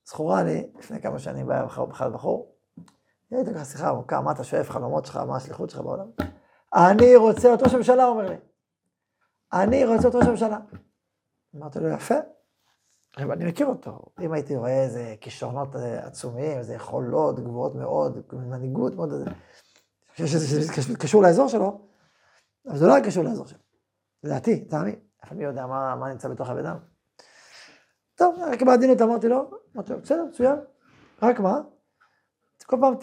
זכורה 0.05 0.43
לי, 0.43 0.67
לפני 0.79 1.01
כמה 1.01 1.19
שנים 1.19 1.47
בא 1.47 1.65
בכלל 1.65 2.11
בחור, 2.11 2.55
הייתה 3.31 3.53
ככה 3.53 3.65
שיחה 3.65 3.89
עמוקה, 3.89 4.21
מה 4.21 4.31
אתה 4.31 4.43
שואף, 4.43 4.69
חלומות 4.69 5.05
שלך, 5.05 5.17
מה 5.17 5.35
השליחות 5.35 5.69
שלך 5.69 5.81
בעולם? 5.81 6.07
אני 6.73 7.15
רוצה 7.15 7.47
להיות 7.47 7.61
ראש 7.63 7.73
הממשלה, 7.73 8.05
אומר 8.05 8.29
לי. 8.29 8.35
אני 9.53 9.85
רוצה 9.85 10.03
להיות 10.03 10.15
ראש 10.15 10.27
הממשלה. 10.27 10.57
אמרתי 11.55 11.79
לו, 11.79 11.89
יפה. 11.89 12.15
אני 13.17 13.45
מכיר 13.45 13.67
אותו. 13.67 13.99
אם 14.21 14.33
הייתי 14.33 14.55
רואה 14.55 14.83
איזה 14.83 15.15
כישרונות 15.21 15.75
אה, 15.75 16.05
עצומים, 16.05 16.57
איזה 16.57 16.73
יכולות 16.73 17.39
גבוהות 17.39 17.75
מאוד, 17.75 18.21
מנהיגות 18.33 18.95
מאוד, 18.95 19.13
שזה 20.15 20.73
קשור 20.99 21.23
לאזור 21.23 21.47
שלו, 21.47 21.81
אבל 22.67 22.77
זה 22.77 22.87
לא 22.87 22.95
היה 22.95 23.05
קשור 23.05 23.23
לאזור 23.23 23.47
שלו. 23.47 23.59
לדעתי, 24.23 24.65
טעמי. 24.65 24.95
אבל 25.23 25.37
מי 25.37 25.43
יודע 25.43 25.65
מה, 25.65 25.95
מה 25.95 26.09
נמצא 26.09 26.27
בתוך 26.27 26.49
הבן 26.49 26.65
אדם. 26.65 26.92
טוב, 28.15 28.35
רק 28.39 28.61
בעדינות 28.61 29.01
אמרתי 29.01 29.27
לו, 29.27 29.51
אמרתי 29.75 29.93
לו, 29.93 29.99
בסדר, 29.99 30.25
מצוין. 30.25 30.55
רק 31.21 31.39
מה? 31.39 31.61
כל 32.65 32.77
פעם 32.81 32.93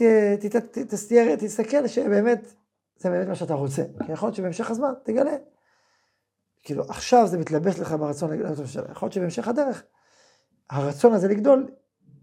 תסתכל 1.38 1.86
שבאמת, 1.86 2.54
זה 2.96 3.10
באמת 3.10 3.28
מה 3.28 3.34
שאתה 3.34 3.54
רוצה. 3.54 3.82
כי 4.06 4.12
יכול 4.12 4.26
להיות 4.26 4.36
שבהמשך 4.36 4.70
הזמן 4.70 4.92
תגלה. 5.02 5.36
כאילו, 6.62 6.84
עכשיו 6.88 7.26
זה 7.26 7.38
מתלבש 7.38 7.80
לך 7.80 7.92
ברצון 7.92 8.30
לגדול. 8.30 8.52
יכול 8.90 9.06
להיות 9.06 9.12
שבהמשך 9.12 9.48
הדרך, 9.48 9.82
הרצון 10.70 11.12
הזה 11.12 11.28
לגדול, 11.28 11.70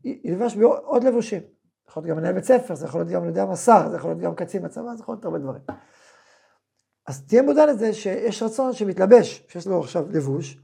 ילבש 0.03 0.55
בעוד 0.55 1.03
לבושים. 1.03 1.41
יכול 1.89 2.03
להיות 2.03 2.17
גם 2.17 2.17
מנהל 2.17 2.33
בית 2.33 2.43
ספר, 2.43 2.75
זה 2.75 2.85
יכול 2.85 3.01
להיות 3.01 3.11
גם, 3.11 3.21
אני 3.21 3.27
יודע, 3.29 3.45
מסר, 3.45 3.89
זה 3.89 3.95
יכול 3.95 4.09
להיות 4.09 4.21
גם 4.21 4.35
קצין 4.35 4.61
בצבא, 4.61 4.95
זה 4.95 5.03
יכול 5.03 5.15
להיות 5.15 5.25
הרבה 5.25 5.37
דברים. 5.37 5.61
אז 7.07 7.27
תהיה 7.27 7.41
מודע 7.41 7.65
לזה 7.65 7.93
שיש 7.93 8.43
רצון 8.43 8.73
שמתלבש, 8.73 9.45
שיש 9.47 9.67
לו 9.67 9.79
עכשיו 9.79 10.05
לבוש, 10.11 10.57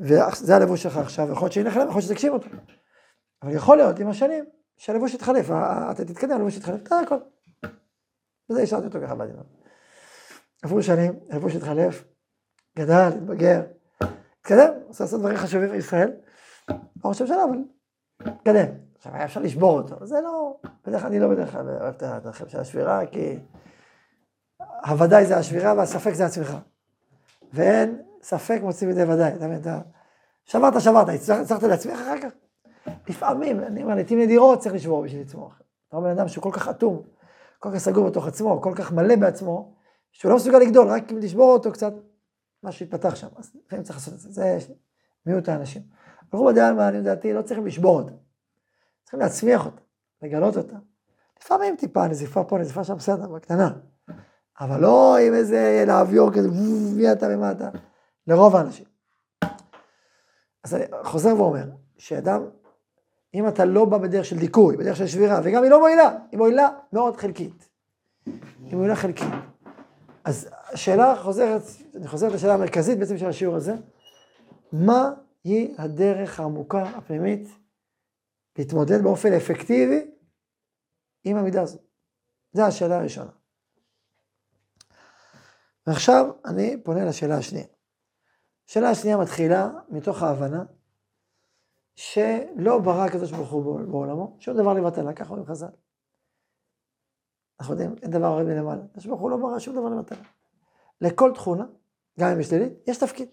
וזה 0.00 0.56
הלבוש 0.56 0.82
שלך 0.82 0.96
עכשיו, 0.96 1.32
יכול 1.32 1.42
להיות 1.44 1.52
שילך 1.52 1.76
אליו, 1.76 1.88
יכול 1.88 1.98
להיות 1.98 2.08
שתגשים 2.08 2.32
אותו. 2.32 2.48
אבל 3.42 3.54
יכול 3.54 3.76
להיות 3.76 3.98
עם 3.98 4.08
השנים 4.08 4.44
שהלבוש 4.76 5.14
יתחלף, 5.14 5.50
אתה 5.90 6.04
תתקדם, 6.04 6.30
הלבוש 6.30 6.56
יתחלף, 6.56 6.88
זה 6.88 7.00
הכל. 7.00 7.18
וזה 8.50 8.62
השארתי 8.62 8.86
אותו 8.86 8.98
ככה 9.02 9.14
בעדינות. 9.14 9.46
עברו 10.62 10.82
שנים, 10.82 11.12
הלבוש 11.30 11.56
התחלף, 11.56 12.04
גדל, 12.78 13.10
התבגר, 13.16 13.62
התקדם, 14.40 14.70
עושה 14.86 15.04
לעשות 15.04 15.20
דברים 15.20 15.36
חשובים 15.36 15.70
בישראל, 15.70 16.10
לא 16.70 16.76
ראש 17.04 17.20
הממשלה, 17.20 17.44
אבל 17.44 17.58
התקדם. 18.20 18.66
עכשיו 18.96 19.14
היה 19.14 19.24
אפשר 19.24 19.40
לשבור 19.40 19.80
אותו, 19.80 20.06
זה 20.06 20.20
לא, 20.20 20.56
בדרך 20.86 21.00
כלל 21.00 21.10
אני 21.10 21.20
לא 21.20 21.28
בדרך 21.28 21.52
כלל 21.52 21.68
אוהב 21.68 21.94
את 21.94 22.02
הדרכים 22.02 22.48
של 22.48 22.60
השבירה, 22.60 23.06
כי 23.06 23.38
הוודאי 24.86 25.26
זה 25.26 25.36
השבירה 25.36 25.74
והספק 25.74 26.12
זה 26.12 26.26
הצמיחה. 26.26 26.58
ואין 27.52 28.02
ספק 28.28 28.60
מוציא 28.62 28.86
מידי 28.86 29.02
ודאי, 29.02 29.34
אתה 29.34 29.46
מבין? 29.46 29.62
שברת, 30.44 30.80
שברת, 30.80 31.08
הצלחת 31.08 31.62
להצמיח 31.62 32.00
אחר 32.00 32.20
כך? 32.22 32.32
לפעמים, 33.08 33.60
אני 33.60 33.82
אומר, 33.82 33.94
לעתים 33.94 34.20
נדירות 34.20 34.58
צריך 34.58 34.74
לשבור 34.74 35.02
בשביל 35.02 35.20
לצמוח. 35.22 35.62
אתה 35.88 35.96
אומר, 35.96 36.08
בן 36.08 36.18
אדם 36.18 36.28
שהוא 36.28 36.42
כל 36.42 36.50
כך 36.52 36.68
אטום, 36.68 37.02
כל 37.58 37.70
כך 37.72 37.78
סגור 37.78 38.08
בתוך 38.08 38.26
עצמו, 38.26 38.60
כל 38.62 38.72
כך 38.74 38.92
מלא 38.92 39.16
בעצמו, 39.16 39.74
שהוא 40.12 40.30
לא 40.30 40.36
מסוגל 40.36 40.58
לגדול, 40.58 40.88
רק 40.88 41.12
אם 41.12 41.18
לשבור 41.18 41.52
אותו 41.52 41.72
קצת, 41.72 41.92
משהו 42.62 42.86
יתפתח 42.86 43.14
שם. 43.14 43.26
אז 43.36 43.56
לפעמים 43.66 43.84
צריך 43.84 43.98
לעשות 43.98 44.14
את 44.14 44.18
זה, 44.18 44.30
זה 44.30 44.58
מיעוט 45.26 45.48
האנשים. 45.48 45.82
רוב 46.32 46.48
הדעה, 46.48 46.88
אני 46.88 46.98
לדעתי, 46.98 47.32
לא 47.32 47.42
צריכים 47.42 47.66
לשבור 47.66 48.00
אותה. 48.00 48.12
צריכים 49.02 49.20
להצמיח 49.20 49.66
אותה, 49.66 49.80
לגלות 50.22 50.56
אותה. 50.56 50.76
לפעמים 51.42 51.76
טיפה 51.76 52.08
נזיפה 52.08 52.44
פה, 52.44 52.58
נזיפה 52.58 52.84
שם, 52.84 52.94
בסדר, 52.94 53.28
בקטנה. 53.28 53.70
אבל 54.60 54.80
לא 54.80 55.16
עם 55.18 55.34
איזה 55.34 55.84
לאוויור 55.86 56.30
כזה, 56.32 56.48
אתה, 57.12 57.68
לרוב 58.28 58.56
האנשים. 58.56 58.84
אז 60.64 60.74
אני 60.74 60.84
חוזר 61.02 61.36
ואומר, 61.36 61.64
שאדם, 61.98 62.42
אם 63.34 63.48
אתה 63.48 63.64
לא 63.64 63.84
בא 63.84 63.98
בדרך 63.98 64.24
של 64.24 64.38
דיכוי, 64.38 64.76
בדרך 64.76 64.96
של 64.96 65.06
שבירה, 65.06 65.40
וגם 65.44 65.62
היא 65.62 65.70
לא 65.70 65.80
מועילה, 65.80 66.16
היא 66.30 66.38
מועילה 66.38 66.68
מאוד 66.92 67.16
חלקית. 67.16 67.68
היא 68.26 68.76
מועילה 68.76 68.96
חלקית. 68.96 69.28
אז 70.24 70.48
השאלה 70.52 71.16
חוזרת, 71.22 71.62
אני 71.94 72.08
חוזר 72.08 72.28
לשאלה 72.28 72.54
המרכזית 72.54 72.98
בעצם 72.98 73.18
של 73.18 73.26
השיעור 73.26 73.56
הזה, 73.56 73.74
מה 74.72 75.10
היא 75.44 75.74
הדרך 75.78 76.40
העמוקה, 76.40 76.82
הפנימית, 76.82 77.48
להתמודד 78.58 79.02
באופן 79.02 79.32
אפקטיבי 79.32 80.10
עם 81.24 81.36
המידה 81.36 81.62
הזאת? 81.62 81.80
זו 82.52 82.62
השאלה 82.62 82.98
הראשונה. 82.98 83.30
ועכשיו 85.86 86.30
אני 86.44 86.76
פונה 86.82 87.04
לשאלה 87.04 87.36
השנייה. 87.36 87.66
השאלה 88.68 88.90
השנייה 88.90 89.16
מתחילה 89.16 89.70
מתוך 89.88 90.22
ההבנה 90.22 90.64
שלא 91.94 92.78
ברא 92.78 93.04
הקדוש 93.04 93.32
ברוך 93.32 93.50
הוא 93.50 93.80
בעולמו, 93.80 94.36
שום 94.40 94.56
דבר 94.56 94.72
לבטלה, 94.72 95.12
ככה 95.12 95.30
אומרים 95.30 95.46
חז"ל. 95.46 95.66
אנחנו 97.60 97.74
יודעים, 97.74 97.94
אין 98.02 98.10
דבר 98.10 98.26
הרי 98.26 98.44
מלמעלה. 98.44 98.82
הקדוש 98.90 99.06
ברוך 99.06 99.20
הוא 99.20 99.30
לא 99.30 99.36
ברא 99.36 99.58
שום 99.58 99.76
דבר 99.76 99.88
לבטלה. 99.88 100.18
לכל 101.00 101.32
תכונה, 101.34 101.64
גם 102.20 102.30
אם 102.30 102.36
היא 102.36 102.46
שלילית, 102.46 102.72
יש 102.86 102.98
תפקיד. 102.98 103.28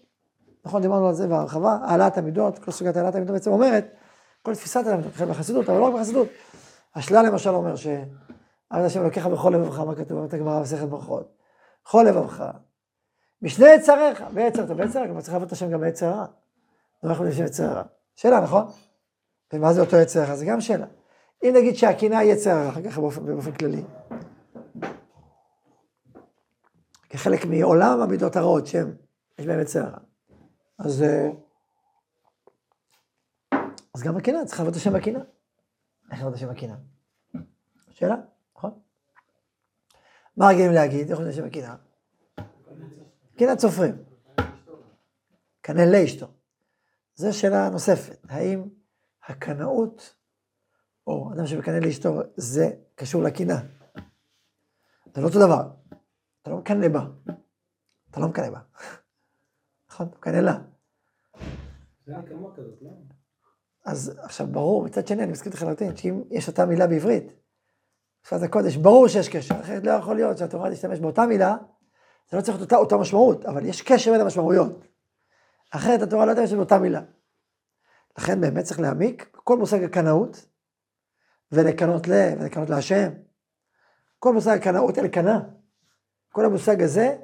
נכון, 0.64 0.82
דיברנו 0.82 1.08
על 1.08 1.14
זה 1.14 1.28
בהרחבה, 1.28 1.78
העלאת 1.82 2.18
המידות, 2.18 2.58
כל 2.58 2.70
סוגיית 2.70 2.96
העלאת 2.96 3.14
המידות 3.14 3.34
בעצם 3.34 3.50
אומרת, 3.50 3.94
כל 4.42 4.54
תפיסת 4.54 4.86
המידות, 4.86 5.12
חלק 5.12 5.28
בחסידות, 5.28 5.68
אבל 5.68 5.78
לא 5.78 5.84
רק 5.84 5.94
בחסידות. 5.94 6.28
השלה 6.94 7.22
למשל 7.22 7.50
אומר 7.50 7.76
ש... 7.76 7.86
עבד 8.70 8.84
השם 8.84 9.02
לוקח 9.02 9.26
בכל 9.26 9.50
לבבך, 9.50 9.78
מה 9.78 9.94
כתוב, 9.94 10.12
אומרת 10.12 10.34
הגמרא 10.34 10.58
במסכת 10.58 10.88
ברכות. 10.88 11.32
בכל 11.84 12.06
לבבך, 12.08 12.50
משני 13.42 13.66
יצריך, 13.66 14.22
ביצר 14.34 14.66
טוב, 14.66 14.82
ביצר, 14.82 15.06
גם 15.06 15.20
צריך 15.20 15.32
לעבוד 15.32 15.46
את 15.46 15.52
השם 15.52 15.70
גם 15.70 15.80
ביצר 15.80 16.10
רע. 16.10 16.26
לא 17.02 17.12
יכול 17.12 17.26
להיות 17.26 17.38
יצר 17.38 17.72
רע. 17.72 17.82
שאלה, 18.14 18.40
נכון? 18.40 18.66
ומה 19.52 19.72
זה 19.72 19.80
אותו 19.80 19.96
יצר 19.96 20.24
רע? 20.24 20.36
זה 20.36 20.44
גם 20.44 20.60
שאלה. 20.60 20.86
אם 21.42 21.52
נגיד 21.56 21.76
שהקינה 21.76 22.18
היא 22.18 22.32
יצר 22.32 22.50
רע, 22.50 22.82
ככה 22.82 23.00
באופן, 23.00 23.52
כללי. 23.52 23.84
כחלק 27.08 27.44
מעולם 27.44 28.00
המידות 28.00 28.36
הרעות 28.36 28.66
שהם, 28.66 28.96
יש 29.38 29.46
בהם 29.46 29.60
יצר 29.60 29.84
רע. 29.84 29.98
אז, 30.78 31.02
אה, 31.02 31.28
אז 33.94 34.02
גם 34.02 34.16
הקינה, 34.16 34.44
צריך 34.44 34.58
לעבוד 34.60 34.74
את 34.74 34.80
השם 34.80 34.92
בקינה. 34.92 35.20
איך 36.10 36.18
לעבוד 36.18 36.32
את 36.32 36.38
השם 36.38 36.48
בקינה? 36.48 36.76
שאלה, 37.90 38.16
נכון? 38.56 38.70
מה 40.36 40.48
רגילים 40.48 40.72
להגיד? 40.72 41.00
איך 41.00 41.10
לעבוד 41.10 41.26
את 41.26 41.32
השם 41.32 41.46
בקינה? 41.46 41.76
קנאת 43.38 43.58
סופרים. 43.58 43.94
קנה 45.60 45.86
לאשתו. 45.86 46.26
זו 47.14 47.38
שאלה 47.38 47.68
נוספת, 47.68 48.18
האם 48.28 48.68
הקנאות, 49.26 50.16
או 51.06 51.32
אדם 51.32 51.46
שמקנא 51.46 51.76
לאשתו, 51.76 52.20
זה 52.36 52.70
קשור 52.94 53.22
לקנאה? 53.22 53.56
זה 55.14 55.20
לא 55.20 55.26
אותו 55.26 55.38
דבר. 55.38 55.70
אתה 56.42 56.50
לא 56.50 56.56
מקנא 56.56 56.88
בה. 56.88 57.06
אתה 58.10 58.20
לא 58.20 58.28
מקנא 58.28 58.50
בה. 58.50 58.60
נכון? 59.90 60.06
אתה 60.08 60.18
מקנא 60.18 60.36
לה. 60.36 60.58
לא? 62.06 62.90
אז 63.84 64.18
עכשיו 64.18 64.46
ברור, 64.46 64.84
מצד 64.84 65.06
שני 65.06 65.22
אני 65.22 65.32
מסכים 65.32 65.52
איתך 65.52 65.62
לחלוטין, 65.62 65.96
שאם 65.96 66.22
יש 66.30 66.48
אותה 66.48 66.66
מילה 66.66 66.86
בעברית, 66.86 67.24
שפת 68.26 68.42
הקודש, 68.42 68.76
ברור 68.76 69.08
שיש 69.08 69.28
קשר, 69.28 69.60
אחרת 69.60 69.84
לא 69.84 69.90
יכול 69.90 70.16
להיות 70.16 70.38
שהתורה 70.38 70.70
תשתמש 70.70 71.00
באותה 71.00 71.26
מילה, 71.26 71.56
זה 72.30 72.36
לא 72.36 72.42
צריך 72.42 72.58
להיות 72.58 72.72
אותה, 72.72 72.76
אותה 72.76 72.96
משמעות, 72.96 73.46
אבל 73.46 73.66
יש 73.66 73.82
קשר 73.82 74.12
בין 74.12 74.20
המשמעויות. 74.20 74.84
אחרת 75.70 76.02
התורה 76.02 76.26
לא 76.26 76.30
יודעת 76.30 76.50
באותה 76.50 76.78
מילה. 76.78 77.00
לכן 78.18 78.40
באמת 78.40 78.64
צריך 78.64 78.80
להעמיק 78.80 79.30
כל 79.32 79.58
מושג 79.58 79.82
הקנאות, 79.82 80.46
ולקנות 81.52 82.08
ל, 82.08 82.12
ולקנות 82.40 82.70
להשם. 82.70 83.10
כל 84.18 84.32
מושג 84.32 84.56
הקנאות 84.56 84.98
אלקנה. 84.98 85.40
כל 86.32 86.44
המושג 86.44 86.82
הזה, 86.82 87.16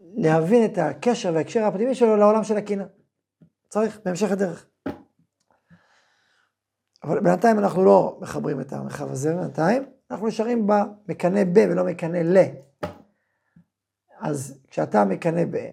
להבין 0.00 0.64
את 0.64 0.78
הקשר 0.78 1.30
וההקשר 1.34 1.64
הפנימי 1.64 1.94
שלו 1.94 2.16
לעולם 2.16 2.44
של 2.44 2.56
הקנאה. 2.56 2.86
צריך 3.68 4.00
בהמשך 4.04 4.32
הדרך. 4.32 4.66
אבל 7.04 7.20
בינתיים 7.20 7.58
אנחנו 7.58 7.84
לא 7.84 8.18
מחברים 8.20 8.60
את 8.60 8.72
המרחב 8.72 9.10
הזה, 9.10 9.34
בינתיים 9.34 9.86
אנחנו 10.10 10.26
נשארים 10.26 10.66
במקנא 10.66 11.44
ב 11.44 11.58
ולא 11.70 11.84
מקנא 11.84 12.18
ל. 12.18 12.38
אז 14.20 14.60
כשאתה 14.68 15.04
מקנא 15.04 15.44
ב... 15.44 15.70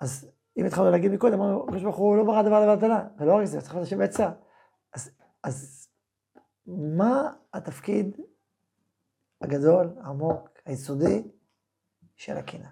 אז 0.00 0.30
אם 0.56 0.66
התחלנו 0.66 0.90
להגיד 0.90 1.12
מקודם, 1.12 1.34
אמרנו, 1.40 1.64
הקדוש 1.64 1.82
ברוך 1.82 1.96
הוא 1.96 2.16
לא 2.16 2.24
ברא 2.24 2.42
דבר 2.42 2.66
לבטלה, 2.66 3.08
ולא 3.18 3.36
רק 3.36 3.44
זה, 3.44 3.60
צריך 3.60 3.74
להיות 3.74 3.86
השם 3.86 4.00
עצה. 4.00 4.30
אז, 4.94 5.10
אז 5.42 5.88
מה 6.66 7.32
התפקיד 7.54 8.16
הגדול, 9.40 9.94
העמוק, 10.00 10.48
היסודי 10.66 11.30
של 12.16 12.36
הקנאה? 12.36 12.70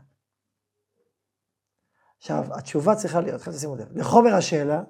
עכשיו, 2.18 2.44
התשובה 2.54 2.94
צריכה 2.94 3.20
להיות, 3.20 3.40
חייב 3.40 3.56
שימו 3.56 3.76
לב, 3.76 3.96
לחומר 3.96 4.34
השאלה, 4.34 4.82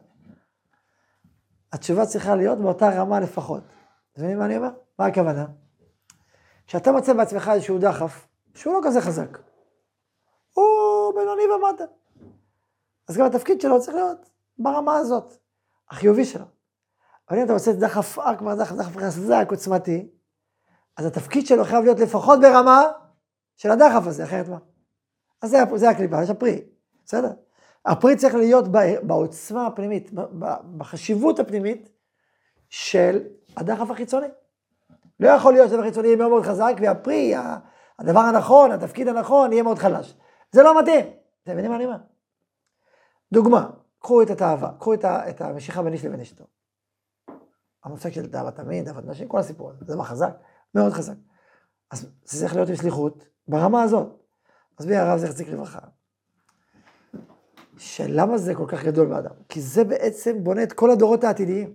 התשובה 1.72 2.06
צריכה 2.06 2.36
להיות 2.36 2.58
באותה 2.58 3.00
רמה 3.00 3.20
לפחות. 3.20 3.62
אתם 4.12 4.20
מבינים 4.20 4.38
מה 4.38 4.44
אני 4.44 4.56
אומר? 4.56 4.70
מה 4.98 5.06
הכוונה? 5.06 5.46
כשאתה 6.66 6.92
מוצא 6.92 7.12
בעצמך 7.12 7.50
איזשהו 7.54 7.78
דחף, 7.78 8.28
שהוא 8.54 8.74
לא 8.74 8.80
כזה 8.84 9.00
חזק, 9.00 9.38
הוא 11.08 11.14
בינוני 11.14 11.42
ומטה. 11.42 11.84
אז 13.08 13.16
גם 13.16 13.26
התפקיד 13.26 13.60
שלו 13.60 13.80
צריך 13.80 13.94
להיות 13.94 14.30
ברמה 14.58 14.96
הזאת, 14.96 15.36
החיובי 15.90 16.24
שלו. 16.24 16.44
אבל 17.30 17.38
אם 17.38 17.44
אתה 17.44 17.52
רוצה 17.52 17.72
דחף 17.72 18.18
אכבר, 18.18 18.54
דחף, 18.54 18.76
דחף 18.76 18.96
חזק, 18.96 19.46
עוצמתי, 19.50 20.08
אז 20.96 21.06
התפקיד 21.06 21.46
שלו 21.46 21.64
חייב 21.64 21.84
להיות 21.84 21.98
לפחות 21.98 22.40
ברמה 22.40 22.82
של 23.56 23.70
הדחף 23.70 24.06
הזה, 24.06 24.24
אחרת 24.24 24.48
מה? 24.48 24.58
אז 25.42 25.50
זה, 25.50 25.58
זה 25.74 25.90
הקליפה, 25.90 26.22
יש 26.22 26.30
הפרי, 26.30 26.64
בסדר? 27.04 27.30
הפרי 27.86 28.16
צריך 28.16 28.34
להיות 28.34 28.64
בעוצמה 29.02 29.66
הפנימית, 29.66 30.10
בחשיבות 30.76 31.38
הפנימית 31.38 31.88
של 32.68 33.20
הדחף 33.56 33.90
החיצוני. 33.90 34.26
לא 35.20 35.28
יכול 35.28 35.52
להיות 35.52 35.68
שהדבר 35.68 35.82
החיצוני 35.82 36.08
יהיה 36.08 36.16
מאוד 36.16 36.30
מאוד 36.30 36.42
חזק, 36.42 36.74
והפרי, 36.80 37.34
הדבר 37.98 38.20
הנכון, 38.20 38.72
התפקיד 38.72 39.08
הנכון, 39.08 39.52
יהיה 39.52 39.62
מאוד 39.62 39.78
חלש. 39.78 40.14
זה 40.52 40.62
לא 40.62 40.82
מתאים. 40.82 41.06
אתם 41.42 41.52
מבינים 41.52 41.70
מה 41.70 41.76
אני 41.76 41.84
אומר? 41.84 41.96
דוגמה, 43.32 43.70
קחו 43.98 44.22
את 44.22 44.30
התאווה, 44.30 44.72
קחו 44.78 44.94
את, 44.94 45.04
את 45.04 45.40
המשיכה 45.40 45.82
בין 45.82 45.92
איש 45.92 46.04
לבין 46.04 46.20
אשתו. 46.20 46.44
המושג 47.84 48.10
של 48.10 48.30
תאוות 48.30 48.54
תמיד, 48.54 48.84
תאוות 48.84 49.04
נשים, 49.04 49.28
כל 49.28 49.38
הסיפור 49.38 49.70
הזה, 49.70 49.78
זה 49.84 49.94
דבר 49.94 50.04
חזק, 50.04 50.36
מאוד 50.74 50.92
חזק. 50.92 51.14
אז 51.90 52.06
זה 52.24 52.40
צריך 52.40 52.54
להיות 52.54 52.68
עם 52.68 52.76
שליחות 52.76 53.28
ברמה 53.48 53.82
הזאת. 53.82 54.06
מסביר 54.80 55.00
הרב 55.00 55.18
זכר 55.18 55.32
צדיק 55.32 55.48
לברכה, 55.48 55.78
שלמה 57.78 58.38
זה 58.38 58.54
כל 58.54 58.66
כך 58.68 58.84
גדול 58.84 59.06
באדם? 59.06 59.34
כי 59.48 59.60
זה 59.60 59.84
בעצם 59.84 60.44
בונה 60.44 60.62
את 60.62 60.72
כל 60.72 60.90
הדורות 60.90 61.24
העתידיים. 61.24 61.74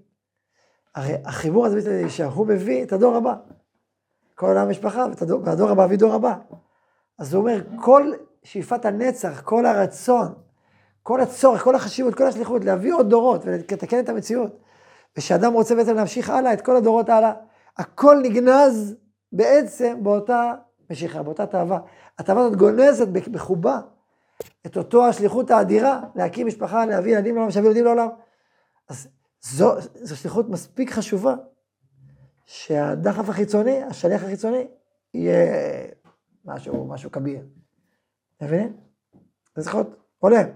הרי 0.95 1.13
החיבור 1.25 1.65
הזה 1.65 1.75
בעצם 1.75 2.09
שהוא 2.09 2.47
מביא 2.47 2.83
את 2.83 2.93
הדור 2.93 3.15
הבא. 3.15 3.36
כל 4.36 4.45
עולם 4.45 4.67
המשפחה, 4.67 5.05
והדור 5.43 5.69
הבא 5.69 5.86
מביא 5.86 5.97
דור 5.97 6.13
הבא. 6.13 6.38
אז 7.17 7.33
הוא 7.33 7.41
אומר, 7.41 7.62
כל 7.81 8.12
שאיפת 8.43 8.86
הנצח, 8.86 9.41
כל 9.41 9.65
הרצון, 9.65 10.34
כל 11.03 11.21
הצורך, 11.21 11.63
כל 11.63 11.75
החשיבות, 11.75 12.15
כל 12.15 12.27
השליחות, 12.27 12.65
להביא 12.65 12.93
עוד 12.93 13.10
דורות 13.10 13.41
ולתקן 13.45 13.99
את 13.99 14.10
המציאות. 14.10 14.60
ושאדם 15.17 15.53
רוצה 15.53 15.75
בעצם 15.75 15.95
להמשיך 15.95 16.29
הלאה, 16.29 16.53
את 16.53 16.62
כל 16.62 16.75
הדורות 16.75 17.10
הלאה, 17.10 17.34
הכל 17.77 18.17
נגנז 18.23 18.95
בעצם 19.32 20.03
באותה 20.03 20.53
משיכה, 20.91 21.23
באותה 21.23 21.45
תאווה. 21.45 21.79
התאווה 22.19 22.41
הזאת 22.41 22.58
גונזת 22.58 23.08
בחובה 23.08 23.79
את 24.65 24.77
אותו 24.77 25.08
השליחות 25.08 25.51
האדירה, 25.51 26.01
להקים 26.15 26.47
משפחה, 26.47 26.86
להביא 26.86 27.13
ילדים 27.13 27.36
לעולם, 27.36 27.49
להביא 27.56 27.69
ילדים 27.69 27.86
לעולם. 27.86 28.08
אז 28.89 29.08
זו, 29.41 29.73
זו 29.93 30.17
שליחות 30.17 30.49
מספיק 30.49 30.91
חשובה, 30.91 31.36
שהדחף 32.45 33.29
החיצוני, 33.29 33.84
השליח 33.84 34.23
החיצוני, 34.23 34.67
יהיה 35.13 35.53
משהו, 36.45 36.88
משהו 36.88 37.12
כביר. 37.12 37.41
מבינים? 38.41 38.78
זה 39.56 39.63
צריך 39.63 39.76
להיות 39.76 39.96
הולם. 40.17 40.50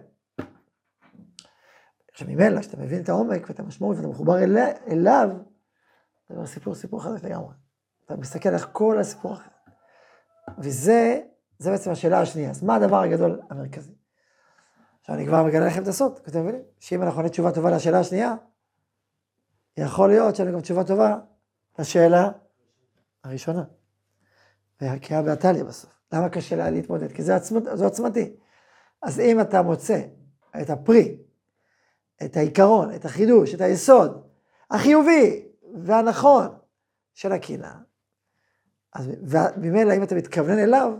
עכשיו 2.12 2.28
ממילא, 2.28 2.62
כשאתה 2.62 2.78
מבין 2.78 3.04
את 3.04 3.10
העומק 3.10 3.46
ואת 3.48 3.60
המשמעות 3.60 3.98
ואתה 3.98 4.08
מחובר 4.08 4.38
אליה, 4.38 4.68
אליו, 4.88 5.30
זה 6.30 6.46
סיפור, 6.46 6.76
סיפור 6.76 7.04
חדש 7.04 7.24
לגמרי. 7.24 7.54
אתה 8.06 8.16
מסתכל 8.16 8.50
על 8.50 8.60
כל 8.60 9.00
הסיפור 9.00 9.34
אחר. 9.34 9.50
וזה, 10.58 11.22
זה 11.60 11.72
בעצם 11.72 11.92
השאלה 11.92 12.22
השנייה. 12.22 12.50
אז 12.50 12.64
מה 12.64 12.76
הדבר 12.76 13.02
הגדול 13.02 13.42
המרכזי? 13.50 13.96
עכשיו 15.00 15.16
אני 15.16 15.26
כבר 15.26 15.44
מגלה 15.44 15.68
לכם 15.68 15.84
את 15.84 15.88
הסוד, 15.88 16.20
אתם 16.28 16.42
מבינים? 16.42 16.62
שאם 16.80 17.02
אנחנו 17.02 17.16
נותנים 17.16 17.32
תשובה 17.32 17.52
טובה 17.52 17.72
לשאלה 17.72 18.00
השנייה, 18.00 18.36
יכול 19.78 20.10
להיות 20.10 20.36
שאני 20.36 20.52
גם 20.52 20.62
תשובה 20.62 20.84
טובה 20.84 21.18
לשאלה 21.80 22.30
הראשונה. 23.24 23.64
והקריאה 24.82 25.22
באתליה 25.22 25.64
בסוף. 25.64 25.97
למה 26.14 26.30
קשה 26.30 26.56
לה 26.56 26.70
להתמודד? 26.70 27.12
כי 27.12 27.24
זה, 27.24 27.36
עצמת, 27.36 27.64
זה 27.74 27.86
עוצמתי. 27.86 28.36
אז 29.02 29.20
אם 29.20 29.42
אתה 29.42 29.62
מוצא 29.62 30.02
את 30.62 30.70
הפרי, 30.70 31.18
את 32.26 32.38
העיקרון, 32.38 32.96
את 32.96 33.06
החידוש, 33.06 33.54
את 33.54 33.62
היסוד, 33.62 34.24
החיובי 34.72 35.46
והנכון 35.84 36.48
של 37.14 37.32
הקנאה, 37.32 37.76
אז 38.94 39.10
ממילא 39.58 39.94
אם 39.94 40.04
אתה 40.04 40.16
מתכוונן 40.16 40.60
אליו, 40.60 40.94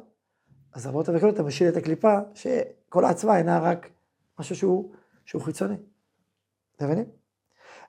אז 0.74 0.86
הרבה 0.86 1.00
יותר 1.00 1.14
בקלות 1.14 1.34
אתה 1.34 1.44
משיל 1.44 1.70
את 1.70 1.78
הקליפה, 1.78 2.18
שכל 2.34 3.06
העצמה 3.06 3.38
אינה 3.38 3.60
רק 3.60 3.90
משהו 4.40 4.56
שהוא, 4.56 4.92
שהוא 5.26 5.42
חיצוני. 5.42 5.78
אתם 6.76 6.86
מבינים? 6.86 7.06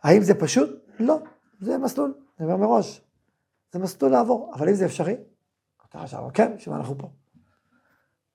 האם 0.03 0.23
זה 0.23 0.35
פשוט? 0.35 0.71
לא. 1.01 1.19
זה 1.61 1.79
מסלול, 1.79 2.15
אני 2.39 2.47
אומר 2.47 2.67
מראש. 2.67 3.01
זה 3.73 3.79
מסלול 3.79 4.13
לעבור, 4.13 4.55
אבל 4.55 4.69
אם 4.69 4.75
זה 4.75 4.87
אפשרי, 4.87 5.17
אתה 5.89 5.99
חשב, 5.99 6.19
כן, 6.35 6.57
בשביל 6.57 6.75
מה 6.75 6.81
אנחנו 6.81 6.99
פה? 6.99 7.11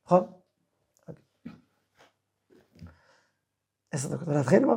נכון? 0.05 0.31
עשר 3.91 4.15
דקות, 4.15 4.27
ונתחיל 4.27 4.63
כבר? 4.63 4.75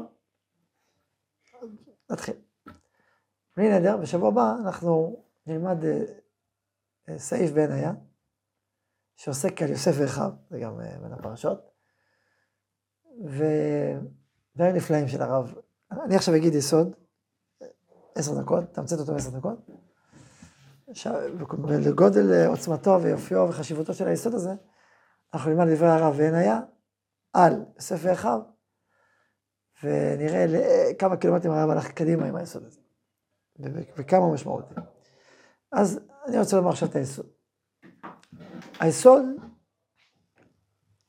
נתחיל. 2.10 2.34
בלי 3.56 3.78
נדר, 3.78 3.96
בשבוע 3.96 4.28
הבא 4.28 4.54
אנחנו 4.64 5.22
נלמד 5.46 5.84
אה, 5.84 6.04
אה, 7.08 7.18
סעיף 7.18 7.50
בעין 7.50 7.72
היה, 7.72 7.92
שעוסק 9.16 9.62
על 9.62 9.68
יוסף 9.70 9.92
ואחיו, 10.00 10.30
זה 10.50 10.58
גם 10.58 10.80
אה, 10.80 10.98
בין 11.02 11.12
הפרשות. 11.12 11.70
ודברים 13.24 14.76
נפלאים 14.76 15.08
של 15.08 15.22
הרב. 15.22 15.54
אני 15.90 16.16
עכשיו 16.16 16.36
אגיד 16.36 16.54
יסוד, 16.54 16.96
עשר 18.14 18.40
דקות, 18.40 18.64
תמצת 18.72 18.98
אותו 18.98 19.12
בעשר 19.12 19.30
דקות. 19.30 19.70
ולגודל 21.68 22.46
עוצמתו 22.46 22.98
ויופיו 23.02 23.46
וחשיבותו 23.48 23.94
של 23.94 24.08
היסוד 24.08 24.34
הזה, 24.34 24.50
אנחנו 25.34 25.50
נלמד 25.50 25.66
דברי 25.74 25.88
הרב 25.88 26.14
ואין 26.18 26.34
היה 26.34 26.60
על 27.32 27.64
יוסף 27.76 27.96
ואחיו, 28.02 28.40
ונראה 29.82 30.46
כמה 30.98 31.16
קילומטרים 31.16 31.52
הרב 31.52 31.70
הלך 31.70 31.92
קדימה 31.92 32.26
עם 32.26 32.36
היסוד 32.36 32.64
הזה, 32.64 32.80
וכמה 33.96 34.32
משמעותי. 34.32 34.74
אז 35.72 36.00
אני 36.26 36.38
רוצה 36.38 36.56
לומר 36.56 36.70
עכשיו 36.70 36.88
את 36.88 36.96
היסוד. 36.96 37.26
היסוד 38.80 39.24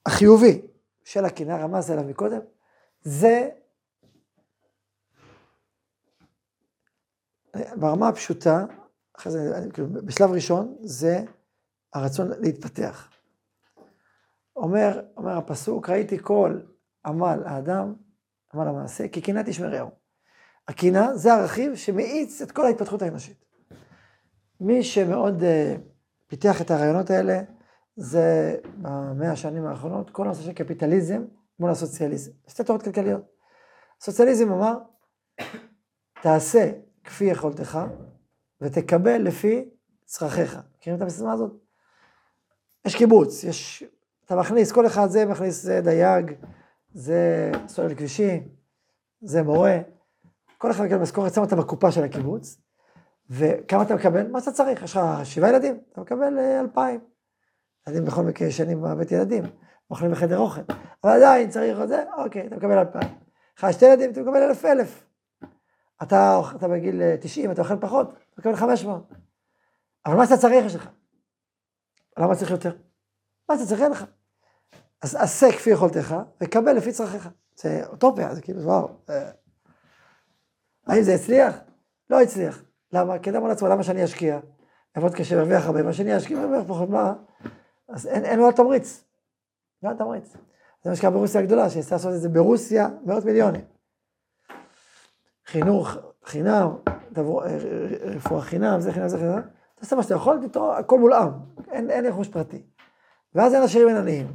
החיובי 0.05 0.61
של 1.03 1.25
הקנאה, 1.25 1.57
רמז 1.57 1.91
עליו 1.91 2.03
מקודם, 2.03 2.41
זה 3.01 3.49
ברמה 7.75 8.07
הפשוטה, 8.07 8.65
אחרי 9.17 9.32
זה, 9.32 9.67
כאילו, 9.73 9.88
בשלב 9.93 10.32
ראשון, 10.32 10.75
זה 10.82 11.23
הרצון 11.93 12.27
להתפתח. 12.39 13.10
אומר, 14.56 15.01
אומר 15.17 15.38
הפסוק, 15.38 15.89
ראיתי 15.89 16.17
כל 16.21 16.60
עמל 17.06 17.39
האדם, 17.45 17.93
עמל 18.53 18.67
המעשה, 18.67 19.08
כי 19.08 19.21
קנאה 19.21 19.43
תשמרהו. 19.43 19.89
הקנאה 20.67 21.15
זה 21.15 21.34
הרכיב 21.34 21.75
שמאיץ 21.75 22.41
את 22.41 22.51
כל 22.51 22.65
ההתפתחות 22.65 23.01
האנושית. 23.01 23.45
מי 24.62 24.84
שמאוד 24.84 25.41
uh, 25.41 25.80
פיתח 26.27 26.62
את 26.62 26.71
הרעיונות 26.71 27.10
האלה, 27.10 27.41
זה 27.95 28.58
במאה 28.82 29.32
השנים 29.32 29.65
האחרונות, 29.65 30.10
כל 30.10 30.25
הנושא 30.25 30.41
של 30.41 30.53
קפיטליזם 30.53 31.25
מול 31.60 31.71
הסוציאליזם. 31.71 32.32
שתי 32.47 32.63
תורות 32.63 32.84
כלכליות. 32.84 33.21
הסוציאליזם 34.01 34.51
אמר, 34.51 34.77
תעשה 36.21 36.71
כפי 37.03 37.25
יכולתך, 37.25 37.80
ותקבל 38.61 39.17
לפי 39.17 39.69
צרכיך. 40.05 40.59
מכירים 40.77 40.97
את 40.97 41.01
המסיסמה 41.01 41.33
הזאת? 41.33 41.51
יש 42.85 42.95
קיבוץ, 42.95 43.43
יש, 43.43 43.83
אתה 44.25 44.35
מכניס, 44.35 44.71
כל 44.71 44.85
אחד 44.85 45.07
זה 45.07 45.25
מכניס, 45.25 45.63
זה 45.63 45.81
דייג, 45.81 46.31
זה 46.93 47.51
סולל 47.67 47.95
כבישים, 47.95 48.47
זה 49.21 49.43
מורה. 49.43 49.77
כל 50.57 50.71
אחד 50.71 50.83
מקבל 50.83 51.01
משכורת, 51.01 51.33
שם 51.33 51.41
אותה 51.41 51.55
בקופה 51.55 51.91
של 51.91 52.03
הקיבוץ, 52.03 52.61
וכמה 53.29 53.83
אתה 53.83 53.95
מקבל? 53.95 54.27
מה 54.31 54.39
שאתה 54.39 54.51
צריך, 54.51 54.83
יש 54.83 54.91
לך 54.97 55.01
שבעה 55.23 55.49
ילדים, 55.49 55.79
אתה 55.91 56.01
מקבל 56.01 56.39
אה, 56.39 56.59
אלפיים. 56.59 56.99
ילדים 57.87 58.05
בכל 58.05 58.23
מקרה 58.23 58.47
ישנים 58.47 58.81
בבית 58.81 59.11
ילדים, 59.11 59.43
אוכלים 59.91 60.11
בחדר 60.11 60.37
אוכל, 60.37 60.61
אבל 61.03 61.11
עדיין 61.11 61.49
צריך 61.49 61.81
את 61.81 61.87
זה, 61.87 62.03
אוקיי, 62.17 62.47
אתה 62.47 62.55
מקבל 62.55 62.77
אלפיים. 62.77 63.09
לך 63.57 63.67
שתי 63.71 63.85
ילדים, 63.85 64.11
אתה 64.11 64.21
מקבל 64.21 64.43
אלף 64.43 64.65
אלף. 64.65 65.06
אתה, 66.03 66.41
אתה 66.55 66.67
בגיל 66.67 67.15
90, 67.15 67.47
אה, 67.47 67.51
אתה 67.51 67.62
אוכל 67.62 67.79
פחות, 67.79 68.10
אתה 68.10 68.41
מקבל 68.41 68.55
500. 68.55 69.13
אבל 70.05 70.15
מה 70.15 70.25
שאתה 70.25 70.38
צריך 70.38 70.65
יש 70.65 70.75
לך. 70.75 70.89
למה 72.17 72.36
צריך 72.36 72.51
יותר? 72.51 72.75
מה 73.49 73.55
שאתה 73.55 73.67
צריך 73.67 73.81
אין 73.81 73.91
לך. 73.91 74.05
אז 75.01 75.15
עשה 75.15 75.51
כפי 75.51 75.69
יכולתך, 75.69 76.15
וקבל 76.43 76.71
לפי 76.71 76.91
צרכיך. 76.91 77.29
זה 77.55 77.86
אוטופיה, 77.88 78.36
זה 78.36 78.41
כאילו, 78.41 78.62
וואו. 78.62 78.89
אה, 79.10 79.31
האם 80.88 81.03
זה 81.03 81.13
הצליח? 81.13 81.55
לא 82.10 82.21
הצליח. 82.21 82.63
למה? 82.91 83.19
כי 83.19 83.29
אדם 83.29 83.38
אומר 83.38 83.49
לעצמו, 83.49 83.67
למה 83.67 83.83
שאני 83.83 84.03
אשקיע? 84.03 84.39
לעבוד 84.95 85.15
קשה 85.15 85.36
להרוויח 85.36 85.65
הרבה, 85.65 85.83
מה 85.83 85.93
שאני 85.93 86.17
אשקיע 86.17 86.39
להרוויח 86.39 86.63
פחות, 86.67 86.89
מה? 86.89 87.13
אז 87.89 88.07
אין, 88.07 88.25
אין 88.25 88.39
לו 88.39 88.51
תמריץ. 88.51 89.03
לא 89.83 89.93
תמריץ. 89.93 90.33
זה 90.83 90.89
מה 90.89 90.95
שקרה 90.95 91.10
ברוסיה 91.10 91.41
הגדולה, 91.41 91.69
שניסה 91.69 91.95
לעשות 91.95 92.13
את 92.13 92.21
זה 92.21 92.29
ברוסיה, 92.29 92.89
מאות 93.05 93.25
מיליונים. 93.25 93.76
חינוך 95.47 95.97
חינם, 96.25 96.69
רפואה 98.15 98.41
חינם, 98.41 98.81
זה 98.81 98.93
חינם, 98.93 99.07
זה 99.07 99.17
חינם, 99.17 99.41
תעשה 99.75 99.95
מה 99.95 100.03
שאתה 100.03 100.15
יכול, 100.15 100.47
תתרוא, 100.47 100.73
הכל 100.73 100.99
מולאם, 100.99 101.29
אין, 101.71 101.89
אין 101.89 102.05
רכוש 102.05 102.27
פרטי. 102.27 102.63
ואז 103.36 103.53
אין 103.53 103.63
עשירים 103.63 103.88
אין 103.88 103.97
עניים, 103.97 104.27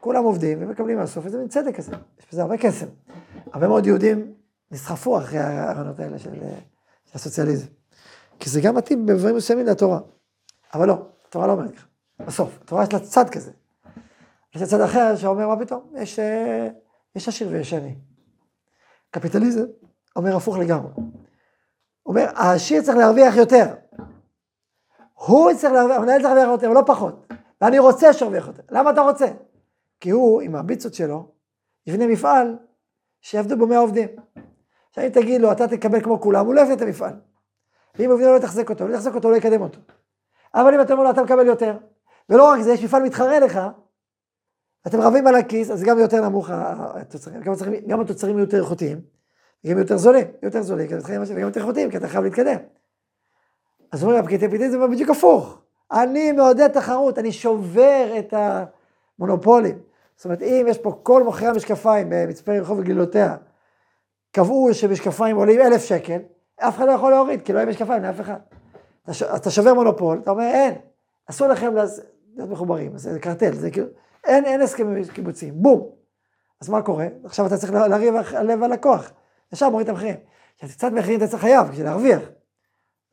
כולם 0.00 0.24
עובדים 0.24 0.58
ומקבלים 0.60 0.98
מהסוף, 0.98 1.26
וזה 1.26 1.38
מין 1.38 1.48
צדק 1.48 1.76
כזה, 1.76 1.92
יש 2.18 2.26
בזה 2.32 2.42
הרבה 2.42 2.58
כסף. 2.58 2.86
הרבה 3.52 3.68
מאוד 3.68 3.86
יהודים 3.86 4.34
נסחפו 4.70 5.18
אחרי 5.18 5.38
הרעיונות 5.38 6.00
האלה 6.00 6.18
של, 6.18 6.30
של 7.04 7.12
הסוציאליזם. 7.14 7.66
כי 8.40 8.50
זה 8.50 8.60
גם 8.60 8.74
מתאים 8.74 9.06
בדברים 9.06 9.36
מסוימים 9.36 9.66
לתורה. 9.66 10.00
אבל 10.74 10.88
לא, 10.88 11.06
התורה 11.28 11.46
לא 11.46 11.52
אומרת 11.52 11.74
ככה. 11.74 11.86
בסוף, 12.26 12.58
התורה 12.62 12.82
יש 12.82 12.92
לה 12.92 13.00
צד 13.00 13.30
כזה. 13.30 13.50
יש 14.54 14.62
לה 14.62 14.66
צד 14.66 14.80
אחר 14.80 15.16
שאומר, 15.16 15.48
מה 15.48 15.64
פתאום? 15.64 15.92
יש, 15.96 16.18
אה, 16.18 16.68
יש 17.16 17.28
עשיר 17.28 17.48
ויש 17.50 17.72
עני. 17.72 17.94
קפיטליזם 19.10 19.64
אומר 20.16 20.36
הפוך 20.36 20.58
לגמרי. 20.58 20.92
הוא 20.94 21.04
אומר, 22.06 22.26
העשיר 22.34 22.82
צריך 22.82 22.96
להרוויח 22.96 23.36
יותר. 23.36 23.64
הוא 25.14 25.50
צריך 25.54 25.72
להרוויח, 25.72 25.96
המנהל 25.98 26.22
צריך 26.22 26.34
להרוויח 26.34 26.52
יותר, 26.52 26.66
אבל 26.66 26.74
לא 26.74 26.82
פחות. 26.86 27.26
ואני 27.60 27.78
רוצה 27.78 28.12
שירוויח 28.12 28.46
יותר. 28.46 28.62
למה 28.70 28.90
אתה 28.90 29.00
רוצה? 29.00 29.26
כי 30.00 30.10
הוא, 30.10 30.40
עם 30.40 30.54
הביצות 30.54 30.94
שלו, 30.94 31.32
יבנה 31.86 32.06
מפעל 32.06 32.56
שיעבדו 33.20 33.56
בו 33.56 33.66
100 33.66 33.78
עובדים. 33.78 34.08
עכשיו 34.88 35.04
אם 35.04 35.08
תגיד 35.08 35.40
לו, 35.40 35.52
אתה 35.52 35.68
תקבל 35.68 36.00
כמו 36.00 36.20
כולם, 36.20 36.46
הוא 36.46 36.54
לא 36.54 36.60
יבנה 36.60 36.74
את 36.74 36.82
המפעל. 36.82 37.14
ואם 37.94 38.10
עובדים 38.10 38.28
לא 38.28 38.36
יתחזק 38.36 38.70
אותו, 38.70 38.88
לא 38.88 38.94
יתחזק 38.94 39.14
אותו, 39.14 39.30
לא 39.30 39.36
יקדם 39.36 39.62
אותו. 39.62 39.78
אבל 40.54 40.74
אם 40.74 40.80
אתה 40.80 40.92
אומר 40.92 41.04
לו, 41.04 41.10
אתה 41.10 41.22
מקבל 41.22 41.46
יותר, 41.46 41.76
ולא 42.28 42.48
רק 42.50 42.60
זה, 42.60 42.72
יש 42.72 42.84
מפעל 42.84 43.02
מתחרה 43.02 43.40
לך, 43.40 43.60
אתם 44.86 45.00
רבים 45.00 45.26
על 45.26 45.34
הכיס, 45.34 45.70
אז 45.70 45.82
גם 45.82 45.98
יותר 45.98 46.28
נמוך 46.28 46.50
התוצרים, 46.50 47.40
גם, 47.40 47.54
גם 47.88 48.00
התוצרים 48.00 48.38
יותר 48.38 48.58
איכותיים, 48.58 49.00
וגם 49.64 49.78
יותר 49.78 49.96
זולים, 49.96 50.26
יותר 50.42 50.62
זולים, 50.62 50.88
וגם 51.26 51.38
יותר 51.38 51.60
איכותיים, 51.60 51.90
כי 51.90 51.96
אתה 51.96 52.08
חייב 52.08 52.24
להתקדם. 52.24 52.58
אז 53.92 54.02
אומרים, 54.02 54.20
הפקידי 54.20 54.70
זה 54.70 54.78
בדיוק 54.78 55.10
הפוך. 55.10 55.58
אני 55.92 56.32
מעודד 56.32 56.68
תחרות, 56.68 57.18
אני 57.18 57.32
שובר 57.32 58.12
את 58.18 58.34
המונופולים. 59.18 59.78
זאת 60.16 60.24
אומרת, 60.24 60.42
אם 60.42 60.66
יש 60.68 60.78
פה 60.78 60.98
כל 61.02 61.22
מוכרי 61.22 61.48
המשקפיים 61.48 62.06
במצפה 62.10 62.52
רחוב 62.52 62.78
וגלילותיה, 62.78 63.36
קבעו 64.32 64.74
שמשקפיים 64.74 65.36
עולים 65.36 65.60
אלף 65.60 65.84
שקל, 65.84 66.18
אף 66.56 66.76
אחד 66.76 66.86
לא 66.86 66.92
יכול 66.92 67.10
להוריד, 67.10 67.42
כי 67.42 67.52
לא 67.52 67.58
יהיה 67.58 67.68
משקפיים 67.68 68.02
לאף 68.02 68.20
אחד. 68.20 68.38
אתה 69.36 69.50
שובר 69.50 69.74
מונופול, 69.74 70.18
אתה 70.22 70.30
אומר, 70.30 70.44
אין, 70.44 70.74
אסור 71.30 71.48
לכם 71.48 71.74
להיות 72.36 72.50
מחוברים, 72.50 72.98
זה 72.98 73.20
קרטל, 73.20 73.54
זה 73.54 73.70
כאילו, 73.70 73.86
אין, 74.24 74.44
אין 74.44 74.60
הסכמים 74.60 75.04
קיבוציים, 75.04 75.54
בום. 75.56 75.90
אז 76.60 76.68
מה 76.68 76.82
קורה? 76.82 77.06
עכשיו 77.24 77.46
אתה 77.46 77.56
צריך 77.56 77.72
לריב 77.72 78.14
על 78.36 78.50
הלקוח, 78.50 79.12
ישר 79.52 79.68
מוריד 79.68 79.88
את 79.88 79.94
המחירים. 79.94 80.16
כשאתה 80.58 80.72
קצת 80.72 80.92
מחירים 80.92 81.18
אתה 81.18 81.28
צריך 81.28 81.42
חייב, 81.42 81.72
כדי 81.72 81.82
להרוויח. 81.82 82.20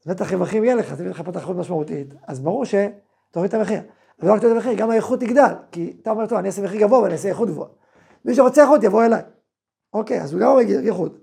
אז 0.05 0.11
בטח 0.11 0.33
רווחים 0.33 0.63
יהיה 0.63 0.75
לך, 0.75 0.93
תביא 0.93 1.09
לך 1.09 1.21
פה 1.25 1.31
תחרות 1.31 1.55
משמעותית, 1.55 2.07
אז 2.27 2.39
ברור 2.39 2.65
שתוריד 2.65 3.47
את 3.47 3.53
המחיר. 3.53 3.79
ולא 4.19 4.33
רק 4.33 4.41
תוריד 4.41 4.57
את 4.57 4.63
המחיר, 4.63 4.79
גם 4.79 4.91
האיכות 4.91 5.19
תגדל, 5.19 5.53
כי 5.71 5.93
אתה 6.01 6.11
אומר, 6.11 6.27
טוב, 6.27 6.37
אני 6.37 6.47
אעשה 6.47 6.61
מחיר 6.61 6.81
גבוה 6.81 6.99
ואני 6.99 7.13
אעשה 7.13 7.29
איכות 7.29 7.49
גבוהה. 7.49 7.69
מי 8.25 8.35
שרוצה 8.35 8.61
איכות 8.61 8.83
יבוא 8.83 9.05
אליי. 9.05 9.21
אוקיי, 9.93 10.21
אז 10.21 10.33
הוא 10.33 10.41
גם 10.41 10.47
אומר 10.47 10.61
איכות. 10.87 11.17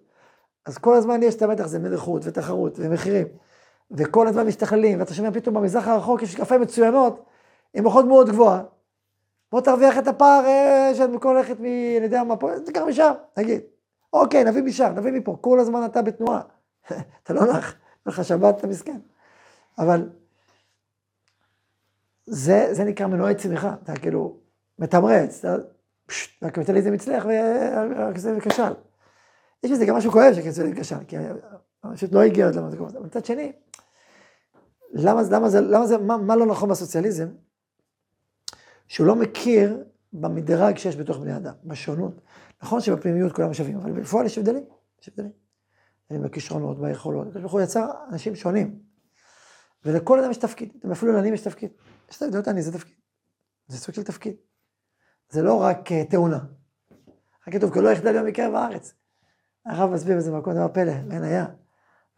אז 0.66 0.78
כל 0.78 0.94
הזמן 0.94 1.22
יש 1.22 1.34
את 1.34 1.42
המתח, 1.42 1.66
זה 1.66 1.78
מלכות 1.78 2.22
ותחרות 2.24 2.78
ומחירים. 2.78 3.26
וכל 3.90 4.28
הזמן 4.28 4.46
משתכללים, 4.46 5.00
ואתה 5.00 5.14
שומע 5.14 5.30
פתאום 5.30 5.54
במזרח 5.54 5.88
הרחוק 5.88 6.22
יש 6.22 6.28
משקפיים 6.28 6.60
מצוינות, 6.60 7.24
עם 7.74 7.86
איכות 7.86 8.04
מאוד 8.04 8.28
גבוהה. 8.28 8.62
בוא 9.52 9.60
תרוויח 9.60 9.98
את 9.98 10.08
הפער 10.08 10.44
אה, 10.44 10.90
שאת 10.94 11.10
במקום 11.10 11.36
ללכת 11.36 11.60
מ... 11.60 11.64
אני 11.64 12.04
יודע 12.04 12.24
מה 12.24 12.36
פה, 12.36 12.50
תיקח 12.64 12.82
משם, 12.82 13.12
תגיד. 13.34 13.60
אוקיי, 14.20 14.44
נביא 14.44 14.62
משם, 14.62 14.92
נביא 14.96 15.12
מפה, 15.12 15.38
כל 15.40 15.60
הזמן 15.60 15.84
אתה 15.84 16.02
בתנועה. 16.02 16.40
אתה 17.22 17.32
לא 17.32 17.52
נח, 17.52 17.74
לך 18.06 18.24
שבת, 18.24 18.58
אתה 18.58 18.66
מסכן. 18.66 18.98
אבל 19.78 20.08
זה, 22.26 22.68
זה 22.72 22.84
נקרא 22.84 23.06
מנועי 23.06 23.34
צמיחה, 23.34 23.74
אתה 23.82 23.96
כאילו 23.96 24.36
מתמרץ, 24.78 25.44
אתה, 25.44 25.56
והקפיטליזם 26.42 26.92
הצליח 26.92 27.26
וזה 28.14 28.38
כשל. 28.40 28.72
יש 29.62 29.70
בזה 29.70 29.86
גם 29.86 29.96
משהו 29.96 30.12
כואב 30.12 30.34
שהקפיטליזם 30.34 30.80
כשל, 30.80 31.04
כי 31.08 31.16
פשוט 31.94 32.12
לא 32.12 32.22
הגיע 32.22 32.46
עוד 32.46 32.54
למקום 32.54 32.86
הזה. 32.86 33.00
מצד 33.00 33.24
שני, 33.24 33.52
למה, 34.92 35.22
למה 35.30 35.48
זה, 35.48 35.60
למה 35.60 35.86
זה, 35.86 35.98
מה, 35.98 36.16
מה 36.16 36.36
לא 36.36 36.46
נכון 36.46 36.68
בסוציאליזם? 36.68 37.28
שהוא 38.88 39.06
לא 39.06 39.14
מכיר 39.16 39.84
במדרג 40.12 40.78
שיש 40.78 40.96
בתוך 40.96 41.18
בני 41.18 41.36
אדם, 41.36 41.54
בשונות. 41.64 42.20
נכון 42.62 42.80
שבפנימיות 42.80 43.32
כולם 43.32 43.54
שווים, 43.54 43.76
אבל 43.76 43.92
בפועל 43.92 44.26
יש 44.26 44.38
הבדלים, 44.38 44.64
יש 45.02 45.08
הבדלים. 45.08 45.32
בכישרונות, 46.10 46.80
ביכולות, 46.80 47.26
הקדוש 47.26 47.42
ברוך 47.42 47.52
הוא 47.52 47.60
יצר 47.60 47.90
אנשים 48.10 48.34
שונים. 48.34 48.78
ולכל 49.84 50.20
אדם 50.20 50.30
יש 50.30 50.36
תפקיד, 50.36 50.72
אפילו 50.92 51.12
לעניים 51.12 51.34
יש 51.34 51.40
תפקיד. 51.40 51.70
יש 52.10 52.16
תפקיד, 52.16 52.32
להיות 52.32 52.48
עני 52.48 52.62
זה 52.62 52.72
תפקיד. 52.72 52.94
זה 53.68 53.78
סוג 53.78 53.94
של 53.94 54.04
תפקיד. 54.04 54.34
זה 55.30 55.42
לא 55.42 55.62
רק 55.62 55.88
uh, 55.88 56.10
תאונה. 56.10 56.38
רק 57.48 57.54
כתוב, 57.54 57.74
כי 57.74 57.80
לא 57.80 57.88
יחדל 57.88 58.14
יום 58.14 58.26
מקרב 58.26 58.54
הארץ. 58.54 58.94
הרב 59.66 59.90
מסביר 59.90 60.16
בזה 60.16 60.32
מקום 60.32 60.54
דבר 60.54 60.68
פלא, 60.72 60.92
אין 61.10 61.22
היה. 61.22 61.46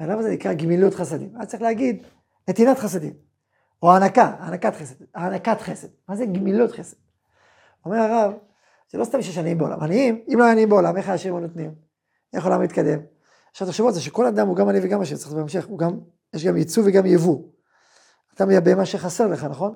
למה 0.01 0.23
זה 0.23 0.31
נקרא 0.31 0.53
גמילות 0.53 0.95
חסדים? 0.95 1.37
היה 1.37 1.47
צריך 1.47 1.63
להגיד 1.63 2.03
נתינת 2.49 2.79
חסדים, 2.79 3.15
או 3.83 3.93
הענקה, 3.93 4.35
הענקת 4.39 4.75
חסד, 4.75 5.05
הענקת 5.15 5.61
חסד. 5.61 5.89
מה 6.09 6.17
זה 6.17 6.27
גמילות 6.27 6.73
חסד? 6.73 6.97
אומר 7.85 7.97
הרב, 7.97 8.33
זה 8.91 8.99
לא 8.99 9.05
סתם 9.05 9.23
שיש 9.23 9.39
עניים 9.39 9.59
בעולם. 9.59 9.83
עניים, 9.83 10.25
אם 10.29 10.39
לא 10.39 10.45
היה 10.45 10.53
עניים 10.53 10.69
בעולם, 10.69 10.97
איך 10.97 11.09
העשירים 11.09 11.39
נותנים? 11.39 11.75
איך 12.33 12.45
העולם 12.45 12.63
מתקדם? 12.63 13.01
עכשיו 13.51 13.69
תחשבו 13.69 13.87
על 13.87 13.95
זה 13.95 14.01
שכל 14.01 14.27
אדם 14.27 14.49
הוא 14.49 14.57
גם 14.57 14.69
עני 14.69 14.79
וגם 14.83 15.01
עשיר, 15.01 15.17
צריך 15.17 15.33
בהמשך, 15.33 15.67
הוא 15.67 15.79
גם, 15.79 15.99
יש 16.35 16.45
גם 16.45 16.57
ייצוא 16.57 16.83
וגם 16.87 17.07
יבוא. 17.07 17.43
אתה 18.35 18.47
מייבא 18.47 18.75
מה 18.75 18.87
שחסר 18.87 19.27
לך, 19.27 19.45
נכון? 19.45 19.75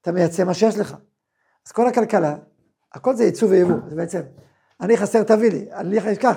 אתה 0.00 0.12
מייצא 0.12 0.44
מה 0.44 0.54
שיש 0.54 0.78
לך. 0.78 0.96
אז 1.66 1.72
כל 1.72 1.88
הכלכלה, 1.88 2.36
הכל 2.92 3.14
זה 3.14 3.24
ייצוא 3.24 3.48
ויבוא, 3.48 3.76
זה 3.88 3.96
בעצם, 3.96 4.20
אני 4.80 4.96
חסר 4.96 5.22
תביא 5.22 5.50
לי, 5.50 5.72
אני 5.72 6.12
אקח. 6.12 6.36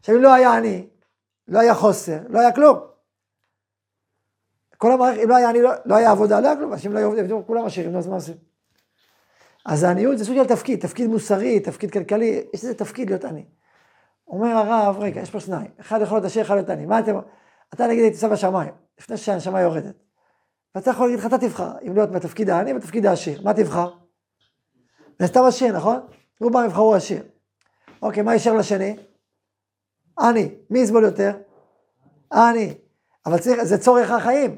עכשיו 0.00 0.16
אם 0.16 0.22
לא 0.22 0.34
היה 0.34 0.56
עני, 0.56 0.88
לא 1.48 1.58
היה 1.58 1.74
חוסר, 1.74 2.18
לא 2.28 2.40
היה 2.40 2.52
כלום. 2.52 2.78
כל 4.78 4.92
המערכת, 4.92 5.20
אם 5.24 5.28
לא 5.28 5.36
היה 5.36 5.48
עני, 5.48 5.62
לא, 5.62 5.70
לא 5.84 5.94
היה 5.94 6.10
עבודה, 6.10 6.40
לא 6.40 6.46
היה 6.46 6.56
כלום, 6.56 6.72
אנשים 6.72 6.92
לא 6.92 6.98
היו 6.98 7.06
עובדים, 7.06 7.42
כולם 7.42 7.64
עשירים, 7.64 7.96
אז 7.96 8.06
מה 8.06 8.14
עושים? 8.14 8.53
אז 9.64 9.82
העניות 9.82 10.18
זה 10.18 10.24
סוג 10.24 10.36
של 10.36 10.46
תפקיד, 10.46 10.80
תפקיד 10.80 11.10
מוסרי, 11.10 11.60
תפקיד 11.60 11.90
כלכלי, 11.90 12.44
יש 12.54 12.62
איזה 12.62 12.74
תפקיד 12.74 13.10
להיות 13.10 13.24
עני. 13.24 13.44
אומר 14.28 14.48
הרב, 14.48 14.96
רגע, 14.98 15.20
יש 15.20 15.30
פה 15.30 15.40
שניים, 15.40 15.70
אחד 15.80 16.00
יכול 16.02 16.16
להיות 16.16 16.24
עשיר, 16.24 16.42
אחד 16.42 16.54
להיות 16.54 16.70
עני, 16.70 16.86
מה 16.86 16.98
אתם, 16.98 17.18
אתה 17.74 17.86
נגיד 17.86 18.02
הייתי 18.02 18.18
שם 18.18 18.30
בשמיים, 18.30 18.72
לפני 19.00 19.16
שהנשמה 19.16 19.60
יורדת. 19.60 19.94
ואתה 20.74 20.90
יכול 20.90 21.06
להגיד 21.06 21.18
לך, 21.18 21.26
אתה 21.26 21.38
תבחר, 21.38 21.72
אם 21.86 21.94
להיות 21.94 22.10
בתפקיד 22.10 22.50
העני 22.50 22.72
או 22.72 22.78
העשיר, 23.08 23.42
מה 23.42 23.54
תבחר? 23.54 23.90
זה 25.18 25.26
סתם 25.26 25.44
עשיר, 25.44 25.76
נכון? 25.76 26.00
רובם 26.40 26.64
יבחרו 26.64 26.94
עשיר. 26.94 27.22
אוקיי, 28.02 28.22
מה 28.22 28.32
יישאר 28.32 28.52
לשני? 28.52 28.96
עני. 30.18 30.54
מי 30.70 30.78
יסבול 30.78 31.04
יותר? 31.04 31.36
עני. 32.32 32.74
אבל 33.26 33.38
צריך, 33.38 33.62
זה 33.62 33.78
צורך 33.78 34.10
החיים. 34.10 34.56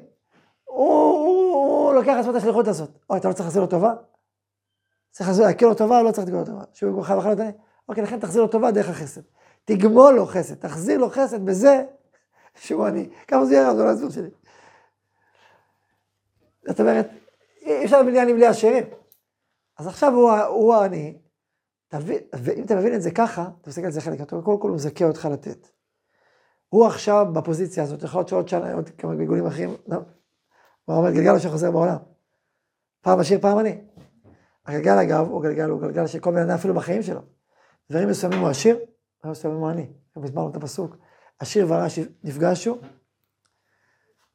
הוא, 0.64 0.88
הוא, 0.88 1.54
הוא 1.54 1.94
לוקח 1.94 2.12
לעצמו 2.16 2.30
את 2.30 2.36
השליחות 2.36 2.68
הזאת. 2.68 2.90
אוי, 3.10 3.18
אתה 3.18 3.28
לא 3.28 3.32
צריך 3.32 3.46
לעשות 3.46 3.60
לו 3.60 3.66
טובה? 3.66 3.94
צריך 5.16 5.30
להכיר 5.40 5.68
לו 5.68 5.74
טובה 5.74 5.98
או 5.98 6.04
לא 6.04 6.12
צריך 6.12 6.26
לקרוא 6.26 6.40
לו 6.40 6.46
טובה? 6.46 6.64
שהוא 6.72 7.02
חייב 7.02 7.18
לחיות 7.18 7.40
עני? 7.40 7.50
אוקיי, 7.88 8.02
לכן 8.02 8.20
תחזיר 8.20 8.42
לו 8.42 8.48
טובה 8.48 8.70
דרך 8.70 8.88
החסד. 8.88 9.20
תגמול 9.64 10.14
לו 10.14 10.26
חסד, 10.26 10.54
תחזיר 10.54 10.98
לו 10.98 11.10
חסד 11.10 11.44
בזה 11.44 11.84
שהוא 12.54 12.86
עני. 12.86 13.08
כמה 13.28 13.44
זה 13.44 13.54
יהיה 13.54 13.70
רב, 13.70 13.76
זה 13.76 13.84
לא 13.84 13.90
הסיפור 13.90 14.10
שלי. 14.10 14.30
זאת 16.66 16.80
אומרת, 16.80 17.08
אי 17.62 17.84
אפשר 17.84 18.02
בניינים 18.02 18.36
בלי 18.36 18.46
עשירים. 18.46 18.84
אז 19.78 19.86
עכשיו 19.86 20.12
הוא, 20.48 20.74
העני, 20.74 21.18
ואם 22.32 22.64
אתה 22.64 22.76
מבין 22.76 22.94
את 22.94 23.02
זה 23.02 23.10
ככה, 23.10 23.48
אתה 23.60 23.70
מסתכל 23.70 23.86
על 23.86 23.92
זה 23.92 24.00
חלק, 24.00 24.30
קודם 24.30 24.60
כל 24.60 24.68
הוא 24.68 24.74
מזכה 24.74 25.04
אותך 25.04 25.28
לתת. 25.32 25.68
הוא 26.68 26.86
עכשיו 26.86 27.26
בפוזיציה 27.32 27.82
הזאת, 27.82 28.02
יכול 28.02 28.18
להיות 28.18 28.28
שעוד 28.28 28.48
שנה, 28.48 28.74
עוד 28.74 28.88
כמה 28.88 29.14
גלגולים 29.14 29.46
אחרים, 29.46 29.74
לא. 29.86 29.98
הוא 30.84 30.96
אומר, 30.96 31.10
גלגל 31.10 31.38
שחוזר 31.38 31.70
בעולם. 31.70 31.98
פעם 33.00 33.20
עשיר, 33.20 33.40
פעם 33.40 33.58
עני. 33.58 33.78
הגלגל 34.66 34.98
אגב, 34.98 35.28
הוא 35.28 35.42
גלגל, 35.42 35.70
הוא 35.70 35.80
גלגל 35.80 36.06
של 36.06 36.18
כל 36.18 36.30
בן 36.30 36.42
אדם 36.42 36.54
אפילו 36.54 36.74
בחיים 36.74 37.02
שלו. 37.02 37.20
דברים 37.90 38.08
מסוימים 38.08 38.38
הוא 38.38 38.48
עשיר, 38.48 38.76
דברים 39.18 39.32
מסוימים 39.32 39.58
הוא 39.58 39.68
עני. 39.68 39.86
הסברנו 40.24 40.50
את 40.50 40.56
הפסוק, 40.56 40.96
עשיר 41.38 41.66
ורש 41.68 41.98
נפגשו, 42.24 42.78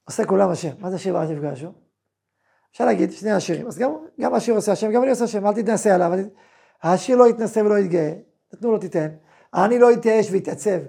עושה 0.03 0.25
כולם 0.25 0.49
עשיר. 0.49 0.75
מה 0.79 0.89
זה 0.89 0.95
עשיר 0.95 1.15
ורש 1.15 1.29
נפגשו? 1.29 1.71
אפשר 2.71 2.85
להגיד, 2.85 3.11
שני 3.11 3.31
עשירים, 3.31 3.67
אז 3.67 3.77
גם, 3.77 3.91
גם 4.19 4.33
העשיר 4.33 4.55
עושה 4.55 4.71
השם, 4.71 4.91
גם 4.91 5.01
אני 5.01 5.09
עושה 5.09 5.23
השם, 5.23 5.47
אל 5.47 5.53
תתנסה 5.53 5.95
עליו, 5.95 6.11
העשיר 6.81 7.17
לא 7.17 7.29
יתנסה 7.29 7.61
ולא 7.61 7.79
יתגאה, 7.79 8.13
נתנו 8.53 8.71
לו 8.71 8.77
תיתן, 8.77 9.07
העני 9.53 9.79
לא 9.79 9.91
יתייאש 9.91 10.31
ויתעצב 10.31 10.79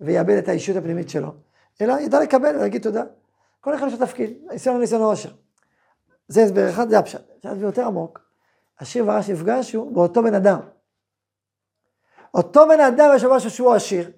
ויאבד 0.00 0.36
את 0.36 0.48
האישות 0.48 0.76
הפנימית 0.76 1.08
שלו, 1.08 1.32
אלא 1.80 2.00
ידע 2.00 2.20
לקבל 2.20 2.56
ולהגיד 2.56 2.82
תודה. 2.82 3.04
כל 3.60 3.74
אחד 3.74 3.86
יש 3.86 3.92
לו 3.92 4.06
תפקיד, 4.06 4.38
ניסיון 4.50 4.76
וניסיון 4.76 5.02
עושר. 5.02 5.30
זה 6.28 6.42
הסבר 6.42 6.70
אחד, 6.70 6.88
זה 6.88 6.98
הפשט. 6.98 7.22
זה 7.42 7.66
יותר 7.66 7.86
עמוק, 7.86 8.20
עשיר 8.80 9.04
ורש 9.06 9.30
נפגשו 9.30 9.90
באותו 9.90 10.22
בן 10.22 10.34
אדם. 10.34 10.60
אותו 12.34 12.68
בן 12.68 12.80
אדם 12.80 13.10
יש 13.16 13.24
לו 13.24 13.34
משהו 13.34 13.50
שהוא 13.50 13.74
עשיר, 13.74 14.10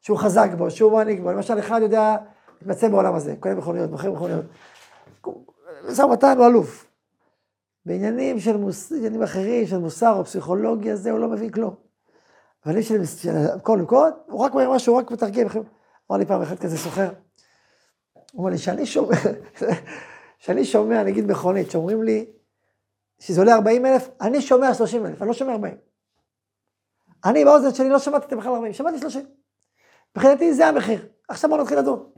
שהוא 0.00 0.18
חזק 0.18 0.48
בו, 0.58 0.70
שהוא 0.70 0.92
מעניק 0.92 1.20
בו, 1.20 1.32
למשל 1.32 1.58
אחד 1.58 1.80
יודע 1.82 2.16
להתמצא 2.54 2.88
בעולם 2.88 3.14
הזה, 3.14 3.34
קונה 3.40 3.54
מכוניות, 3.54 3.90
מוכר 3.90 4.12
מכוניות. 4.12 4.44
משא 5.88 6.02
ומתן 6.02 6.38
הוא 6.38 6.46
אלוף. 6.46 6.86
בעניינים 7.86 8.40
של 8.40 8.56
מוס... 8.56 8.92
עניינים 8.92 9.22
אחרים, 9.22 9.66
של 9.66 9.78
מוסר 9.78 10.12
או 10.18 10.24
פסיכולוגיה, 10.24 10.96
זה 10.96 11.10
הוא 11.10 11.18
לא 11.18 11.28
מבין 11.28 11.50
כלום. 11.50 11.74
אבל 12.66 12.82
של, 12.82 13.00
כל 13.62 13.78
נקוד, 13.78 14.12
הוא 14.26 14.40
רק 14.40 14.54
אומר 14.54 14.70
משהו, 14.70 14.92
הוא 14.92 15.00
רק 15.00 15.10
מתרגם. 15.10 15.46
אמר 16.10 16.18
לי 16.18 16.26
פעם 16.26 16.42
אחד 16.42 16.58
כזה 16.58 16.78
סוחר, 16.78 17.08
הוא 18.12 18.38
אומר 18.38 18.50
לי, 18.50 18.58
שאני 18.58 18.86
שומע, 18.86 19.16
שאני 20.38 20.64
שומע, 20.64 21.02
נגיד 21.02 21.30
מכונית, 21.30 21.70
שאומרים 21.70 22.02
לי 22.02 22.26
שזה 23.18 23.40
עולה 23.40 23.54
40 23.54 23.86
אלף, 23.86 24.08
אני 24.20 24.42
שומע 24.42 24.74
30 24.74 25.06
אלף, 25.06 25.22
אני 25.22 25.28
לא 25.28 25.34
שומע 25.34 25.52
40. 25.52 25.76
אני 27.24 27.44
באוזן 27.44 27.74
שלי 27.74 27.88
לא 27.88 27.98
שמעתי 27.98 28.26
את 28.26 28.32
בכלל 28.32 28.52
40, 28.52 28.72
שמעתי 28.72 28.98
30. 28.98 29.26
מבחינתי 30.16 30.54
זה 30.54 30.66
המחיר. 30.66 31.08
עכשיו 31.28 31.50
בוא 31.50 31.58
נתחיל 31.58 31.78
לדון. 31.78 32.10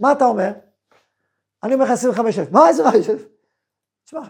מה 0.00 0.12
אתה 0.12 0.24
אומר? 0.24 0.52
אני 1.62 1.74
אומר 1.74 1.84
לך 1.84 1.90
25,000, 1.90 2.52
מה 2.52 2.68
25,000? 2.68 3.26
תשמע, 4.04 4.20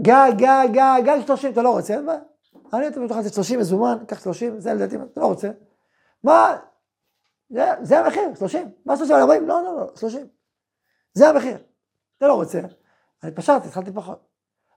גג, 0.00 0.30
גג, 0.36 0.68
גג, 0.72 1.00
גג 1.04 1.18
30, 1.26 1.52
אתה 1.52 1.62
לא 1.62 1.70
רוצה, 1.70 1.94
אין 1.94 2.06
בעיה. 2.06 2.20
אני 2.72 2.84
הייתי 2.84 3.00
בטוח 3.00 3.16
לתת 3.16 3.34
30 3.34 3.60
מזומן, 3.60 3.98
קח 4.08 4.20
30, 4.20 4.60
זה 4.60 4.74
לדעתי, 4.74 4.96
אתה 4.96 5.20
לא 5.20 5.26
רוצה. 5.26 5.50
מה? 6.24 6.56
זה, 7.50 7.64
זה 7.82 7.98
המחיר, 7.98 8.34
30. 8.38 8.70
מה 8.84 8.96
30 8.96 9.14
על 9.14 9.20
40? 9.20 9.48
לא, 9.48 9.62
לא, 9.62 9.76
לא, 9.76 9.92
30. 9.96 10.26
זה 11.14 11.28
המחיר. 11.28 11.56
אתה 12.18 12.28
לא 12.28 12.34
רוצה. 12.34 12.60
אני 13.22 13.32
פשרתי, 13.32 13.68
התחלתי 13.68 13.92
פחות. 13.92 14.28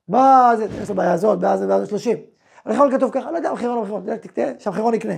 מה 0.08 0.51
זה, 0.58 0.67
יש 0.82 0.89
לו 0.89 0.95
בעיה 0.95 1.13
הזאת, 1.13 1.39
בעיה 1.39 1.53
הזאת, 1.53 1.67
בעיה 1.67 1.77
הזאת, 1.77 1.89
30. 1.89 2.17
המחירון 2.65 2.97
כתוב 2.97 3.12
ככה, 3.12 3.32
לא 3.32 3.38
יודע, 3.38 3.49
המחירון, 3.49 3.77
המחירון, 3.77 4.17
תקטע, 4.17 4.51
שהמחירון 4.60 4.93
יקנה. 4.93 5.13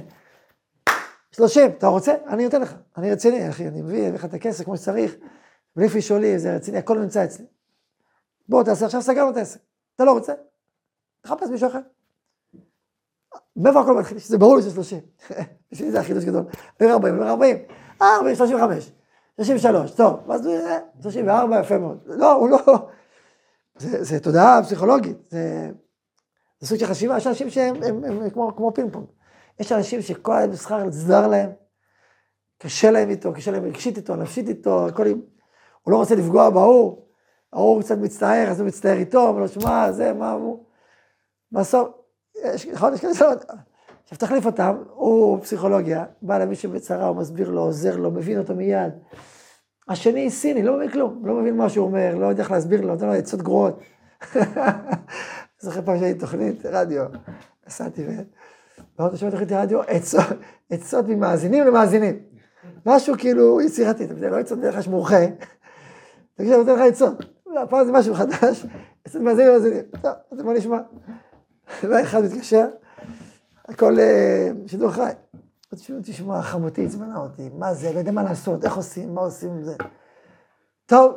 30, 1.31 1.69
אתה 1.69 1.88
רוצה? 1.88 2.13
אני 2.27 2.43
נותן 2.43 2.61
לך. 2.61 2.75
אני 2.97 3.11
רציני, 3.11 3.49
אחי, 3.49 3.67
אני 3.67 3.81
מביא 3.81 4.09
לך 4.09 4.25
את 4.25 4.33
הכסף 4.33 4.63
כמו 4.65 4.77
שצריך, 4.77 5.15
בלי 5.75 5.89
פישולי, 5.89 6.39
זה 6.39 6.55
רציני, 6.55 6.77
הכל 6.77 6.99
נמצא 6.99 7.23
אצלי. 7.23 7.45
בוא 8.49 8.63
תעשה, 8.63 8.85
עכשיו 8.85 9.01
סגרנו 9.01 9.31
את 9.31 9.38
העסק. 9.38 9.59
אתה 9.95 10.05
לא 10.05 10.11
רוצה? 10.11 10.33
תחפש 11.21 11.49
מישהו 11.49 11.69
אחר. 11.69 11.79
מאיפה 13.55 13.81
הכל 13.81 13.97
מתחיל? 13.97 14.19
שזה 14.19 14.38
ברור 14.38 14.55
לי 14.55 14.61
30. 14.61 14.99
בשבילי 15.71 15.91
זה 15.91 15.99
החידוש 15.99 16.23
גדול. 16.23 16.43
אומר 16.81 16.93
40, 16.93 17.15
אומר 17.15 17.29
40. 17.29 17.57
אה, 18.01 18.15
40, 18.15 18.35
35. 18.35 18.91
33, 19.41 19.91
טוב, 19.91 20.19
זה 20.38 20.79
34, 21.01 21.59
יפה 21.59 21.77
מאוד. 21.77 21.97
לא, 22.05 22.31
הוא 22.31 22.49
לא... 22.49 22.57
זה, 23.77 24.03
זה 24.03 24.19
תודעה 24.19 24.63
פסיכולוגית, 24.63 25.17
זה, 25.29 25.69
זה 26.59 26.67
סוג 26.67 26.77
של 26.77 26.85
חשיבה, 26.85 27.17
יש 27.17 27.27
אנשים 27.27 27.49
שהם 27.49 27.75
הם, 27.75 28.03
הם, 28.03 28.21
הם 28.21 28.29
כמו, 28.29 28.55
כמו 28.55 28.73
פינג 28.73 28.93
פונג. 28.93 29.05
יש 29.59 29.71
אנשים 29.71 30.01
שכל 30.01 30.35
המסחר 30.35 30.89
זר 30.89 31.27
להם, 31.27 31.49
קשה 32.57 32.91
להם 32.91 33.09
איתו, 33.09 33.33
קשה 33.33 33.51
להם 33.51 33.65
רגשית 33.65 33.97
איתו, 33.97 34.15
נפשית 34.15 34.49
איתו, 34.49 34.88
הכל... 34.88 35.07
הוא 35.81 35.91
לא 35.91 35.97
רוצה 35.97 36.15
לפגוע 36.15 36.49
בהוא, 36.49 37.05
ההוא 37.53 37.81
קצת 37.81 37.97
מצטער, 37.97 38.47
אז 38.49 38.59
הוא 38.59 38.67
מצטער 38.67 38.97
איתו, 38.97 39.29
אבל 39.29 39.47
שמע, 39.47 39.91
זה, 39.91 40.13
מה 40.13 40.31
הוא... 40.31 40.65
בסוף, 41.51 41.88
נכון, 42.73 42.93
יש 42.93 43.01
כאלה 43.01 43.13
עכשיו 44.03 44.17
תחליף 44.17 44.45
אותם, 44.45 44.83
הוא 44.93 45.41
פסיכולוגיה, 45.41 46.05
בא 46.21 46.38
למישהו 46.38 46.71
בצרה, 46.71 47.07
הוא 47.07 47.15
מסביר 47.15 47.49
לו, 47.49 47.61
עוזר 47.61 47.97
לו, 47.97 48.11
מבין 48.11 48.39
אותו 48.39 48.55
מיד. 48.55 48.93
השני 49.88 50.30
סיני, 50.30 50.63
לא 50.63 50.78
מבין 50.78 50.91
כלום, 50.91 51.21
לא 51.26 51.34
מבין 51.34 51.58
מה 51.58 51.69
שהוא 51.69 51.86
אומר, 51.86 52.15
לא 52.15 52.26
יודע 52.26 52.43
איך 52.43 52.52
להסביר 52.52 52.82
לו, 52.82 52.88
נותן 52.88 53.06
לו 53.06 53.13
עצות 53.13 53.41
גרועות. 53.41 53.80
זוכר 55.60 55.82
פעם 55.86 56.00
שהייתי 56.00 56.19
תוכנית 56.19 56.65
רדיו, 56.65 57.06
נסעתי 57.67 58.06
ו... 58.08 58.10
ואמרתי, 59.00 59.17
שומע 59.17 59.32
תוכנית 59.32 59.52
רדיו, 59.52 59.82
עצות 60.69 61.08
ממאזינים 61.08 61.63
למאזינים. 61.67 62.19
משהו 62.86 63.15
כאילו 63.17 63.62
יצירתי, 63.62 64.06
אתה 64.06 64.13
יודע, 64.13 64.30
לא 64.30 64.39
עצות 64.39 64.60
דרך 64.60 64.78
יש 64.78 64.88
מורחה. 64.88 65.26
תגיד, 66.36 66.52
אני 66.52 66.63
נותן 66.63 66.74
לך 66.74 66.82
עצות. 66.82 67.26
הפעם 67.63 67.86
זה 67.86 67.91
משהו 67.91 68.13
חדש, 68.13 68.65
עצות 69.06 69.21
מאזינים 69.21 69.50
למאזינים. 69.52 69.84
טוב, 70.02 70.12
אז 70.32 70.41
בוא 70.41 70.54
נשמע. 70.54 70.78
ואחד 71.89 72.24
מתקשר, 72.24 72.67
הכל 73.65 74.00
אה, 74.00 74.50
שידור 74.67 74.91
חי. 74.91 75.12
תשמע, 76.01 76.41
חמותי 76.41 76.85
עצמנה 76.85 77.17
אותי, 77.17 77.49
מה 77.57 77.73
זה, 77.73 77.93
לא 77.93 77.99
יודע 77.99 78.11
מה 78.11 78.23
לעשות, 78.23 78.65
איך 78.65 78.75
עושים, 78.75 79.15
מה 79.15 79.21
עושים 79.21 79.49
עם 79.49 79.63
זה. 79.63 79.75
טוב, 80.85 81.13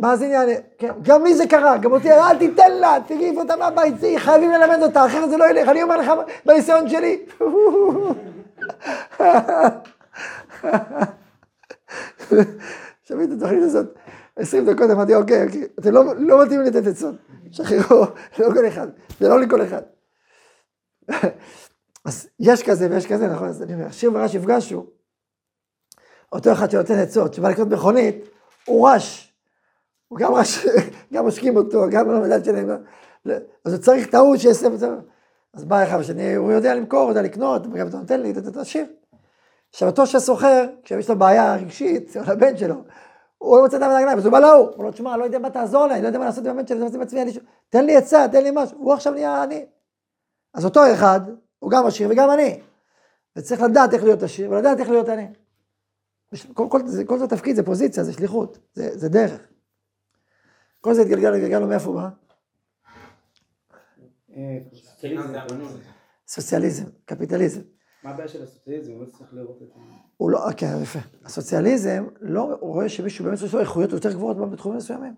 מה 0.00 0.16
זה 0.16 0.24
עניין? 0.24 0.48
כן, 0.78 0.92
גם 1.02 1.24
לי 1.24 1.34
זה 1.34 1.46
קרה, 1.46 1.76
גם 1.78 1.92
אותי, 1.92 2.12
אל 2.12 2.38
תיתן 2.38 2.72
לה, 2.72 2.96
תגיב 3.06 3.38
אותה 3.38 3.56
מהבית, 3.56 3.94
חייבים 4.16 4.50
ללמד 4.50 4.82
אותה, 4.82 5.06
אחרת 5.06 5.30
זה 5.30 5.36
לא 5.36 5.50
ילך, 5.50 5.68
אני 5.68 5.82
אומר 5.82 5.96
לך 5.96 6.12
בניסיון 6.46 6.88
שלי. 6.88 7.26
שמעתי 13.04 13.24
את 13.24 13.36
התוכנית 13.36 13.62
הזאת, 13.62 13.86
עשרים 14.36 14.66
דקות, 14.66 14.90
אמרתי, 14.90 15.14
אוקיי, 15.14 15.46
אוקיי, 15.46 15.66
אתם 15.78 15.90
לא, 15.90 16.04
לא 16.18 16.44
מתאים 16.44 16.60
לתת 16.60 16.86
עצות, 16.86 17.14
שחררו, 17.50 18.04
לא 18.38 18.54
כל 18.54 18.68
אחד, 18.68 18.86
זה 19.20 19.28
לא 19.28 19.40
לכל 19.40 19.62
אחד. 19.62 19.82
אז 22.08 22.28
יש 22.40 22.62
כזה 22.62 22.88
ויש 22.90 23.06
כזה, 23.06 23.28
נכון, 23.28 23.48
אז 23.48 23.62
אני 23.62 23.74
אומר, 23.74 23.90
שיר 23.90 24.10
ורש 24.14 24.34
יפגשו, 24.34 24.86
אותו 26.32 26.52
אחד 26.52 26.70
שנותן 26.70 26.98
עצות, 26.98 27.34
שבא 27.34 27.48
לקנות 27.48 27.68
מכונית, 27.68 28.16
הוא 28.64 28.88
רש. 28.88 29.34
הוא 30.08 30.18
גם 30.18 30.34
רש, 30.34 30.66
גם 31.12 31.26
משקים 31.26 31.56
אותו, 31.56 31.84
גם 31.90 32.10
לא 32.10 32.20
מדד 32.20 32.44
שלהם. 32.44 32.70
אז 33.64 33.72
הוא 33.72 33.82
צריך 33.82 34.10
טעות 34.10 34.40
שיעשה 34.40 34.66
את 34.66 34.78
זה. 34.78 34.88
אז 35.54 35.64
בא 35.64 35.84
אחד 35.84 35.98
ושני, 36.00 36.34
הוא 36.34 36.52
יודע 36.52 36.74
למכור, 36.74 37.00
הוא 37.00 37.08
יודע 37.08 37.22
לקנות, 37.22 37.66
וגם 37.72 37.88
אתה 37.88 37.96
נותן 37.96 38.20
לי, 38.20 38.30
אתה 38.30 38.62
תשאיר. 38.62 38.86
עכשיו, 39.70 39.88
אותו 39.88 40.06
שסוחר, 40.06 40.66
כשיש 40.84 41.10
לו 41.10 41.18
בעיה 41.18 41.56
רגשית, 41.56 42.16
או 42.16 42.22
לבן 42.32 42.56
שלו, 42.56 42.74
הוא 43.38 43.56
לא 43.56 43.62
מוצא 43.62 43.76
את 43.76 43.82
הרגליים, 43.82 44.18
אז 44.18 44.24
הוא 44.24 44.32
בא 44.32 44.38
להוא, 44.38 44.52
הוא 44.52 44.74
אומר, 44.78 44.90
תשמע, 44.90 45.16
לא 45.16 45.24
יודע 45.24 45.38
מה 45.38 45.50
תעזור 45.50 45.86
לי, 45.86 45.94
אני 45.94 46.02
לא 46.02 46.06
יודע 46.06 46.18
מה 46.18 46.24
לעשות 46.24 46.46
עם 46.46 46.58
הבן 46.58 46.66
שלי, 46.66 46.86
אני 46.86 46.98
בעצמי, 46.98 47.20
תן 47.68 47.84
לי 47.84 47.96
עצה, 47.96 48.26
תן 48.32 48.42
לי 48.42 48.50
משהו, 48.54 48.78
הוא 48.78 48.92
עכשיו 48.92 49.12
נהיה 49.12 49.42
עני. 49.42 49.66
אז 50.54 50.64
אותו 50.64 50.92
אחד, 50.92 51.20
הוא 51.58 51.70
גם 51.70 51.86
עשיר 51.86 52.08
וגם 52.10 52.30
עני. 52.30 52.60
וצריך 53.36 53.60
לדעת 53.62 53.94
איך 53.94 54.04
להיות 54.04 54.22
עשיר, 54.22 54.50
ולדעת 54.50 54.80
איך 54.80 54.88
להיות 54.88 55.08
עני. 55.08 55.26
כל, 56.54 56.66
כל, 56.70 56.86
זה, 56.86 57.04
כל 57.04 57.18
זה 57.18 57.26
תפקיד, 57.26 57.56
זה 57.56 57.62
פוזיציה, 57.62 58.04
זה 58.04 58.12
שליחות, 58.12 58.58
זה, 58.74 58.98
זה 58.98 59.08
דרך. 59.08 59.40
כל 60.80 60.94
זה 60.94 61.02
התגלגל, 61.02 61.34
התגלגלנו 61.34 61.66
מאיפה 61.66 61.92
בא? 61.92 62.08
סוציאליזם, 66.26 66.84
קפיטליזם. 67.04 67.60
מה 68.02 68.10
הבעיה 68.10 68.28
של 68.28 68.42
הסוציאליזם? 68.42 68.92
הוא 68.92 69.00
לא 69.00 69.06
צריך 69.06 69.34
לראות 69.34 69.62
את 69.62 69.68
זה. 69.68 69.74
הוא 70.16 70.30
לא, 70.30 70.40
כן, 70.56 70.78
יפה. 70.82 70.98
הסוציאליזם 71.24 72.06
לא 72.20 72.56
רואה 72.60 72.88
שמישהו 72.88 73.24
באמת 73.24 73.38
יש 73.42 73.54
לו 73.54 73.60
איכויות 73.60 73.92
יותר 73.92 74.12
גבוהות 74.12 74.50
בתחומים 74.50 74.78
מסוימים. 74.78 75.14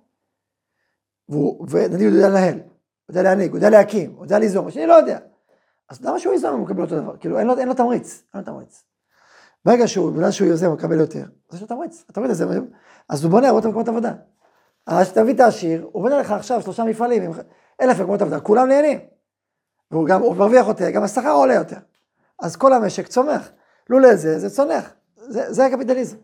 ונגיד 1.28 2.06
הוא 2.06 2.16
יודע 2.16 2.28
לנהל, 2.28 2.54
הוא 2.54 2.62
יודע 3.08 3.22
להנהיג, 3.22 3.50
הוא 3.50 3.58
יודע 3.58 3.70
להקים, 3.70 4.12
הוא 4.12 4.24
יודע 4.24 4.38
ליזום, 4.38 4.66
השני 4.66 4.86
לא 4.86 4.94
יודע. 4.94 5.18
אז 5.90 6.04
למה 6.04 6.18
שהוא 6.18 6.34
אם 6.34 6.52
הוא 6.52 6.58
מקבל 6.58 6.82
אותו 6.82 7.00
דבר? 7.00 7.16
כאילו 7.16 7.38
אין 7.38 7.46
לו, 7.46 7.58
אין 7.58 7.68
לו 7.68 7.74
תמריץ, 7.74 8.22
אין 8.34 8.40
לו 8.40 8.46
תמריץ. 8.46 8.84
ברגע 9.64 9.88
שהוא, 9.88 10.12
בגלל 10.12 10.30
שהוא 10.30 10.48
יוזם, 10.48 10.66
הוא 10.66 10.74
מקבל 10.74 11.00
יותר, 11.00 11.24
אז 11.50 11.54
יש 11.56 11.60
לו 11.60 11.66
תמריץ, 11.66 12.04
התמריץ 12.08 12.30
הזה, 12.30 12.44
אז 13.08 13.24
הוא 13.24 13.30
בונה 13.30 13.48
הרבה 13.48 13.68
מקומות 13.68 13.88
עבודה. 13.88 14.12
אז 14.86 15.06
כשתביא 15.06 15.34
את 15.34 15.40
העשיר, 15.40 15.88
הוא 15.92 16.02
בונה 16.02 16.18
לך 16.18 16.30
עכשיו 16.30 16.62
שלושה 16.62 16.84
מפעלים 16.84 17.22
עם 17.22 17.32
אלף 17.80 18.00
מקומות 18.00 18.22
עבודה, 18.22 18.40
כולם 18.40 18.68
נהנים. 18.68 18.98
והוא 19.90 20.06
גם, 20.06 20.22
הוא 20.22 20.36
מרוויח 20.36 20.66
יותר, 20.66 20.90
גם 20.90 21.02
השכר 21.02 21.32
עולה 21.32 21.54
יותר. 21.54 21.76
אז 22.38 22.56
כל 22.56 22.72
המשק 22.72 23.06
צומח. 23.06 23.50
לולא 23.90 24.16
זה, 24.16 24.38
זה 24.38 24.50
צונח. 24.50 24.92
זה, 25.16 25.52
זה 25.52 25.66
הקפיטליזם. 25.66 26.16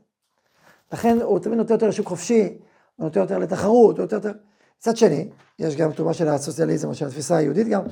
לכן 0.93 1.19
הוא 1.23 1.39
תמיד 1.39 1.59
נותן 1.59 1.73
יותר 1.73 1.89
לשוק 1.89 2.07
חופשי, 2.07 2.59
הוא 2.97 3.05
נותן 3.05 3.21
יותר 3.21 3.39
לתחרות, 3.39 3.99
הוא 3.99 4.03
נותן 4.03 4.17
יותר... 4.17 4.33
מצד 4.79 4.97
שני, 4.97 5.29
יש 5.59 5.77
גם 5.77 5.93
תרומה 5.93 6.15
של 6.15 6.29
הסוציאליזם, 6.29 6.89
או 6.89 6.95
של 6.95 7.07
התפיסה 7.07 7.37
היהודית 7.37 7.69
גם, 7.69 7.83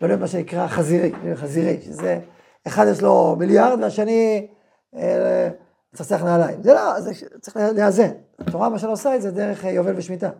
לא 0.00 0.08
להיות 0.08 0.20
מה 0.20 0.26
שנקרא 0.26 0.66
חזירי, 0.66 1.12
חזירי, 1.34 1.82
שזה, 1.82 2.20
אחד 2.66 2.86
יש 2.90 3.02
לו 3.02 3.36
מיליארד 3.38 3.80
והשני 3.82 4.46
אה, 4.96 5.48
צחצח 5.94 6.22
נעליים. 6.22 6.62
זה 6.62 6.74
לא, 6.74 7.00
זה 7.00 7.12
צריך 7.40 7.56
לאזן. 7.56 8.10
התורה 8.38 8.68
מה 8.68 8.78
שאני 8.78 8.90
עושה 8.90 9.16
את 9.16 9.22
זה 9.22 9.30
דרך 9.30 9.64
אה, 9.64 9.70
יובל 9.70 9.92
ושמיטה. 9.96 10.30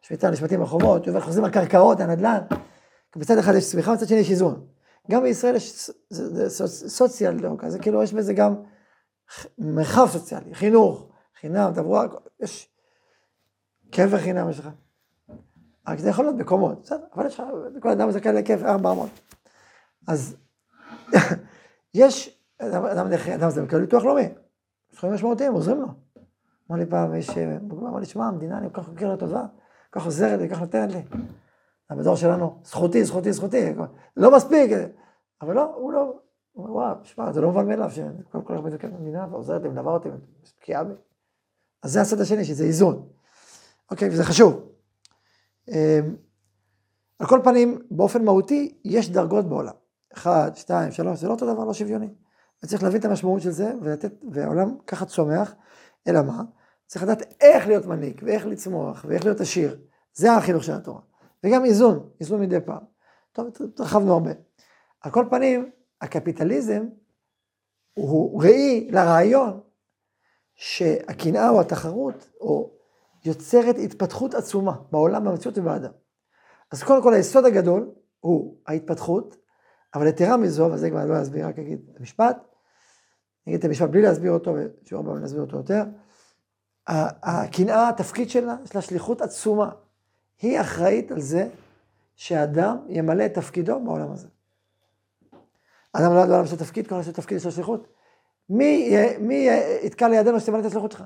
שמיטה, 0.00 0.30
נשמטים 0.30 0.60
ברחובות, 0.60 1.06
יובל 1.06 1.20
חוזרים 1.20 1.44
על 1.44 1.50
קרקעות, 1.50 2.00
הנדל"ן. 2.00 2.38
מצד 3.16 3.38
אחד 3.38 3.54
יש 3.54 3.70
צמיחה, 3.70 3.92
מצד 3.92 4.08
שני 4.08 4.18
יש 4.18 4.30
איזון. 4.30 4.66
גם 5.10 5.22
בישראל 5.22 5.56
יש 5.56 5.90
סוציאל 6.66 7.38
דמוקרטיה, 7.38 7.70
זה 7.70 7.78
כאילו 7.78 8.02
יש 8.02 8.12
בזה 8.12 8.32
גם 8.32 8.54
מרחב 9.58 10.08
סוציאלי, 10.10 10.54
חינוך, 10.54 11.08
חינם, 11.40 11.72
תברואה, 11.74 12.04
יש 12.40 12.68
קבר 13.90 14.18
חינם 14.18 14.50
יש 14.50 14.58
לך. 14.58 14.68
רק 15.88 15.98
זה 15.98 16.08
יכול 16.08 16.24
להיות 16.24 16.36
בקומות, 16.36 16.82
בסדר, 16.82 17.04
אבל 17.14 17.26
יש 17.26 17.40
לך, 17.40 17.46
כל 17.80 17.88
אדם 17.88 18.10
זכאי 18.10 18.54
ארבע 18.64 18.92
אמות. 18.92 19.10
אז 20.08 20.36
יש, 21.94 22.40
אדם 22.58 23.08
נכה, 23.08 23.34
אדם 23.34 23.50
זה 23.50 23.62
מקבל 23.62 23.80
ביטוח 23.80 24.04
לאומי, 24.04 24.28
סכומים 24.92 25.14
משמעותיים, 25.14 25.52
עוזרים 25.52 25.80
לו. 25.80 25.86
אמר 26.70 26.78
לי 26.78 26.86
פעם, 26.86 27.14
יש, 27.14 27.30
אמר 27.72 27.98
לי, 27.98 28.06
שמע, 28.06 28.26
המדינה, 28.26 28.58
אני 28.58 28.68
כל 28.72 28.82
כך 28.82 28.88
מכיר 28.88 29.12
לטובה, 29.12 29.46
כל 29.90 30.00
כך 30.00 30.06
עוזרת 30.06 30.40
לי, 30.40 30.48
כל 30.48 30.54
כך 30.54 30.60
נותנת 30.60 30.92
לי. 30.92 31.02
בדור 31.90 32.16
שלנו, 32.16 32.60
זכותי, 32.64 33.04
זכותי, 33.04 33.32
זכותי, 33.32 33.74
לא 34.16 34.36
מספיק, 34.36 34.70
אבל 35.42 35.54
לא, 35.54 35.74
הוא 35.74 35.92
לא, 35.92 36.20
הוא 36.52 36.66
אומר, 36.66 36.76
וואו, 36.76 36.94
שמע, 37.02 37.32
זה 37.32 37.40
לא 37.40 37.48
מובן 37.48 37.68
מאליו, 37.68 37.90
שכל 37.90 38.38
כך 38.44 38.50
מבקר 38.50 38.88
המדינה 38.88 39.26
ועוזרת 39.30 39.62
לי, 39.62 39.68
מלווה 39.68 39.92
אותי, 39.92 40.08
משקיעה 40.42 40.84
בי. 40.84 40.94
אז 41.82 41.92
זה 41.92 42.00
הצד 42.02 42.20
השני, 42.20 42.44
שזה 42.44 42.64
איזון. 42.64 43.08
אוקיי, 43.90 44.08
וזה 44.08 44.24
חשוב. 44.24 44.73
אמ, 45.68 46.16
על 47.18 47.26
כל 47.26 47.40
פנים, 47.44 47.78
באופן 47.90 48.24
מהותי, 48.24 48.78
יש 48.84 49.10
דרגות 49.10 49.48
בעולם. 49.48 49.74
אחד, 50.12 50.50
שתיים, 50.54 50.92
שלוש, 50.92 51.20
זה 51.20 51.28
לא 51.28 51.32
אותו 51.32 51.54
דבר, 51.54 51.64
לא 51.64 51.74
שוויוני. 51.74 52.08
וצריך 52.62 52.82
להבין 52.82 53.00
את 53.00 53.04
המשמעות 53.04 53.42
של 53.42 53.50
זה, 53.50 53.72
ולתת, 53.82 54.12
והעולם 54.32 54.76
ככה 54.86 55.04
צומח, 55.04 55.54
אלא 56.08 56.22
מה? 56.22 56.42
צריך 56.86 57.04
לדעת 57.04 57.22
איך 57.40 57.66
להיות 57.66 57.86
מנהיג, 57.86 58.20
ואיך 58.24 58.46
לצמוח, 58.46 59.04
ואיך 59.08 59.24
להיות 59.24 59.40
עשיר. 59.40 59.80
זה 60.14 60.32
החינוך 60.32 60.64
של 60.64 60.72
התורה. 60.72 61.00
וגם 61.44 61.64
איזון, 61.64 62.10
איזון 62.20 62.40
מדי 62.40 62.60
פעם. 62.60 62.84
טוב, 63.32 63.46
התרחבנו 63.46 64.12
הרבה. 64.12 64.30
על 65.00 65.10
כל 65.10 65.26
פנים, 65.30 65.70
הקפיטליזם 66.00 66.86
הוא 67.94 68.42
ראי 68.42 68.88
לרעיון 68.90 69.60
שהקנאה 70.54 71.48
או 71.48 71.60
התחרות 71.60 72.30
או 72.40 72.73
יוצרת 73.24 73.76
התפתחות 73.78 74.34
עצומה 74.34 74.76
בעולם, 74.92 75.24
במציאות 75.24 75.58
ובאדם. 75.58 75.90
אז 76.70 76.82
קודם 76.82 77.02
כל 77.02 77.14
היסוד 77.14 77.44
הגדול 77.44 77.90
הוא 78.20 78.56
ההתפתחות, 78.66 79.36
אבל 79.94 80.06
יתרה 80.06 80.36
מזו, 80.36 80.70
וזה 80.72 80.90
כבר 80.90 81.04
לא 81.04 81.22
אסביר, 81.22 81.46
רק 81.46 81.58
אגיד 81.58 81.80
את 81.92 82.00
המשפט, 82.00 82.36
אגיד 83.48 83.58
את 83.58 83.64
המשפט 83.64 83.90
בלי 83.90 84.02
להסביר 84.02 84.32
אותו, 84.32 84.54
ושיעור 84.82 85.04
הבא 85.04 85.20
נסביר 85.20 85.40
אותו 85.40 85.56
יותר. 85.56 85.84
הקנאה, 86.86 87.88
התפקיד 87.88 88.30
שלה, 88.30 88.56
יש 88.64 88.74
לה 88.74 88.80
שליחות 88.80 89.20
עצומה. 89.20 89.70
היא 90.42 90.60
אחראית 90.60 91.10
על 91.10 91.20
זה 91.20 91.48
שאדם 92.16 92.76
ימלא 92.88 93.26
את 93.26 93.34
תפקידו 93.34 93.80
בעולם 93.80 94.12
הזה. 94.12 94.28
אדם 95.92 96.14
לא 96.14 96.24
לעולם 96.24 96.46
של 96.46 96.56
תפקיד, 96.56 96.86
כל 96.86 97.00
אחד 97.00 97.12
תפקיד 97.12 97.36
יש 97.36 97.44
לו 97.44 97.50
שליחות. 97.50 97.88
מי, 98.48 98.90
מי 99.20 99.48
יתקע 99.82 100.08
לידינו 100.08 100.40
שתמלא 100.40 100.60
את 100.60 100.64
השליחות 100.64 100.92
שלך? 100.92 101.04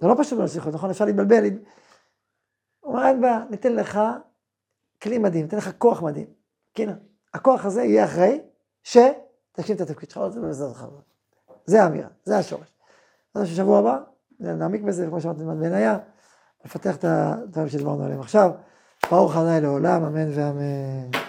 זה 0.00 0.06
לא 0.06 0.14
פשוט 0.18 0.32
למלא 0.32 0.48
שליחות, 0.48 0.74
נכון? 0.74 0.90
אפשר 0.90 1.04
להתבלבל. 1.04 1.44
הוא 2.80 2.92
אומר, 2.92 3.06
אין 3.06 3.20
בעיה, 3.20 3.44
ניתן 3.50 3.72
לך 3.72 4.00
כלי 5.02 5.18
מדהים, 5.18 5.42
ניתן 5.42 5.56
לך 5.56 5.70
כוח 5.78 6.02
מדהים. 6.02 6.26
כן, 6.74 6.90
הכוח 7.34 7.64
הזה 7.64 7.82
יהיה 7.82 8.04
אחראי 8.04 8.40
שתגשים 8.82 9.76
את 9.76 9.80
התפקיד 9.80 10.10
שלך, 10.10 10.22
זה 11.66 11.82
האמירה, 11.82 12.08
זה 12.24 12.38
השורש. 12.38 12.72
אז 13.34 13.42
בשבוע 13.42 13.78
הבא, 13.78 13.98
נעמיק 14.40 14.82
בזה, 14.82 15.06
כמו 15.06 15.20
שאמרתי, 15.20 15.44
בניה. 15.44 15.98
לפתח 16.64 16.96
את 16.96 17.04
הדברים 17.04 17.68
שדיברנו 17.68 18.04
עליהם 18.04 18.20
עכשיו. 18.20 18.50
ברוך 19.10 19.36
ה' 19.36 19.60
לעולם, 19.60 20.04
אמן 20.04 20.28
ואמן. 20.34 21.25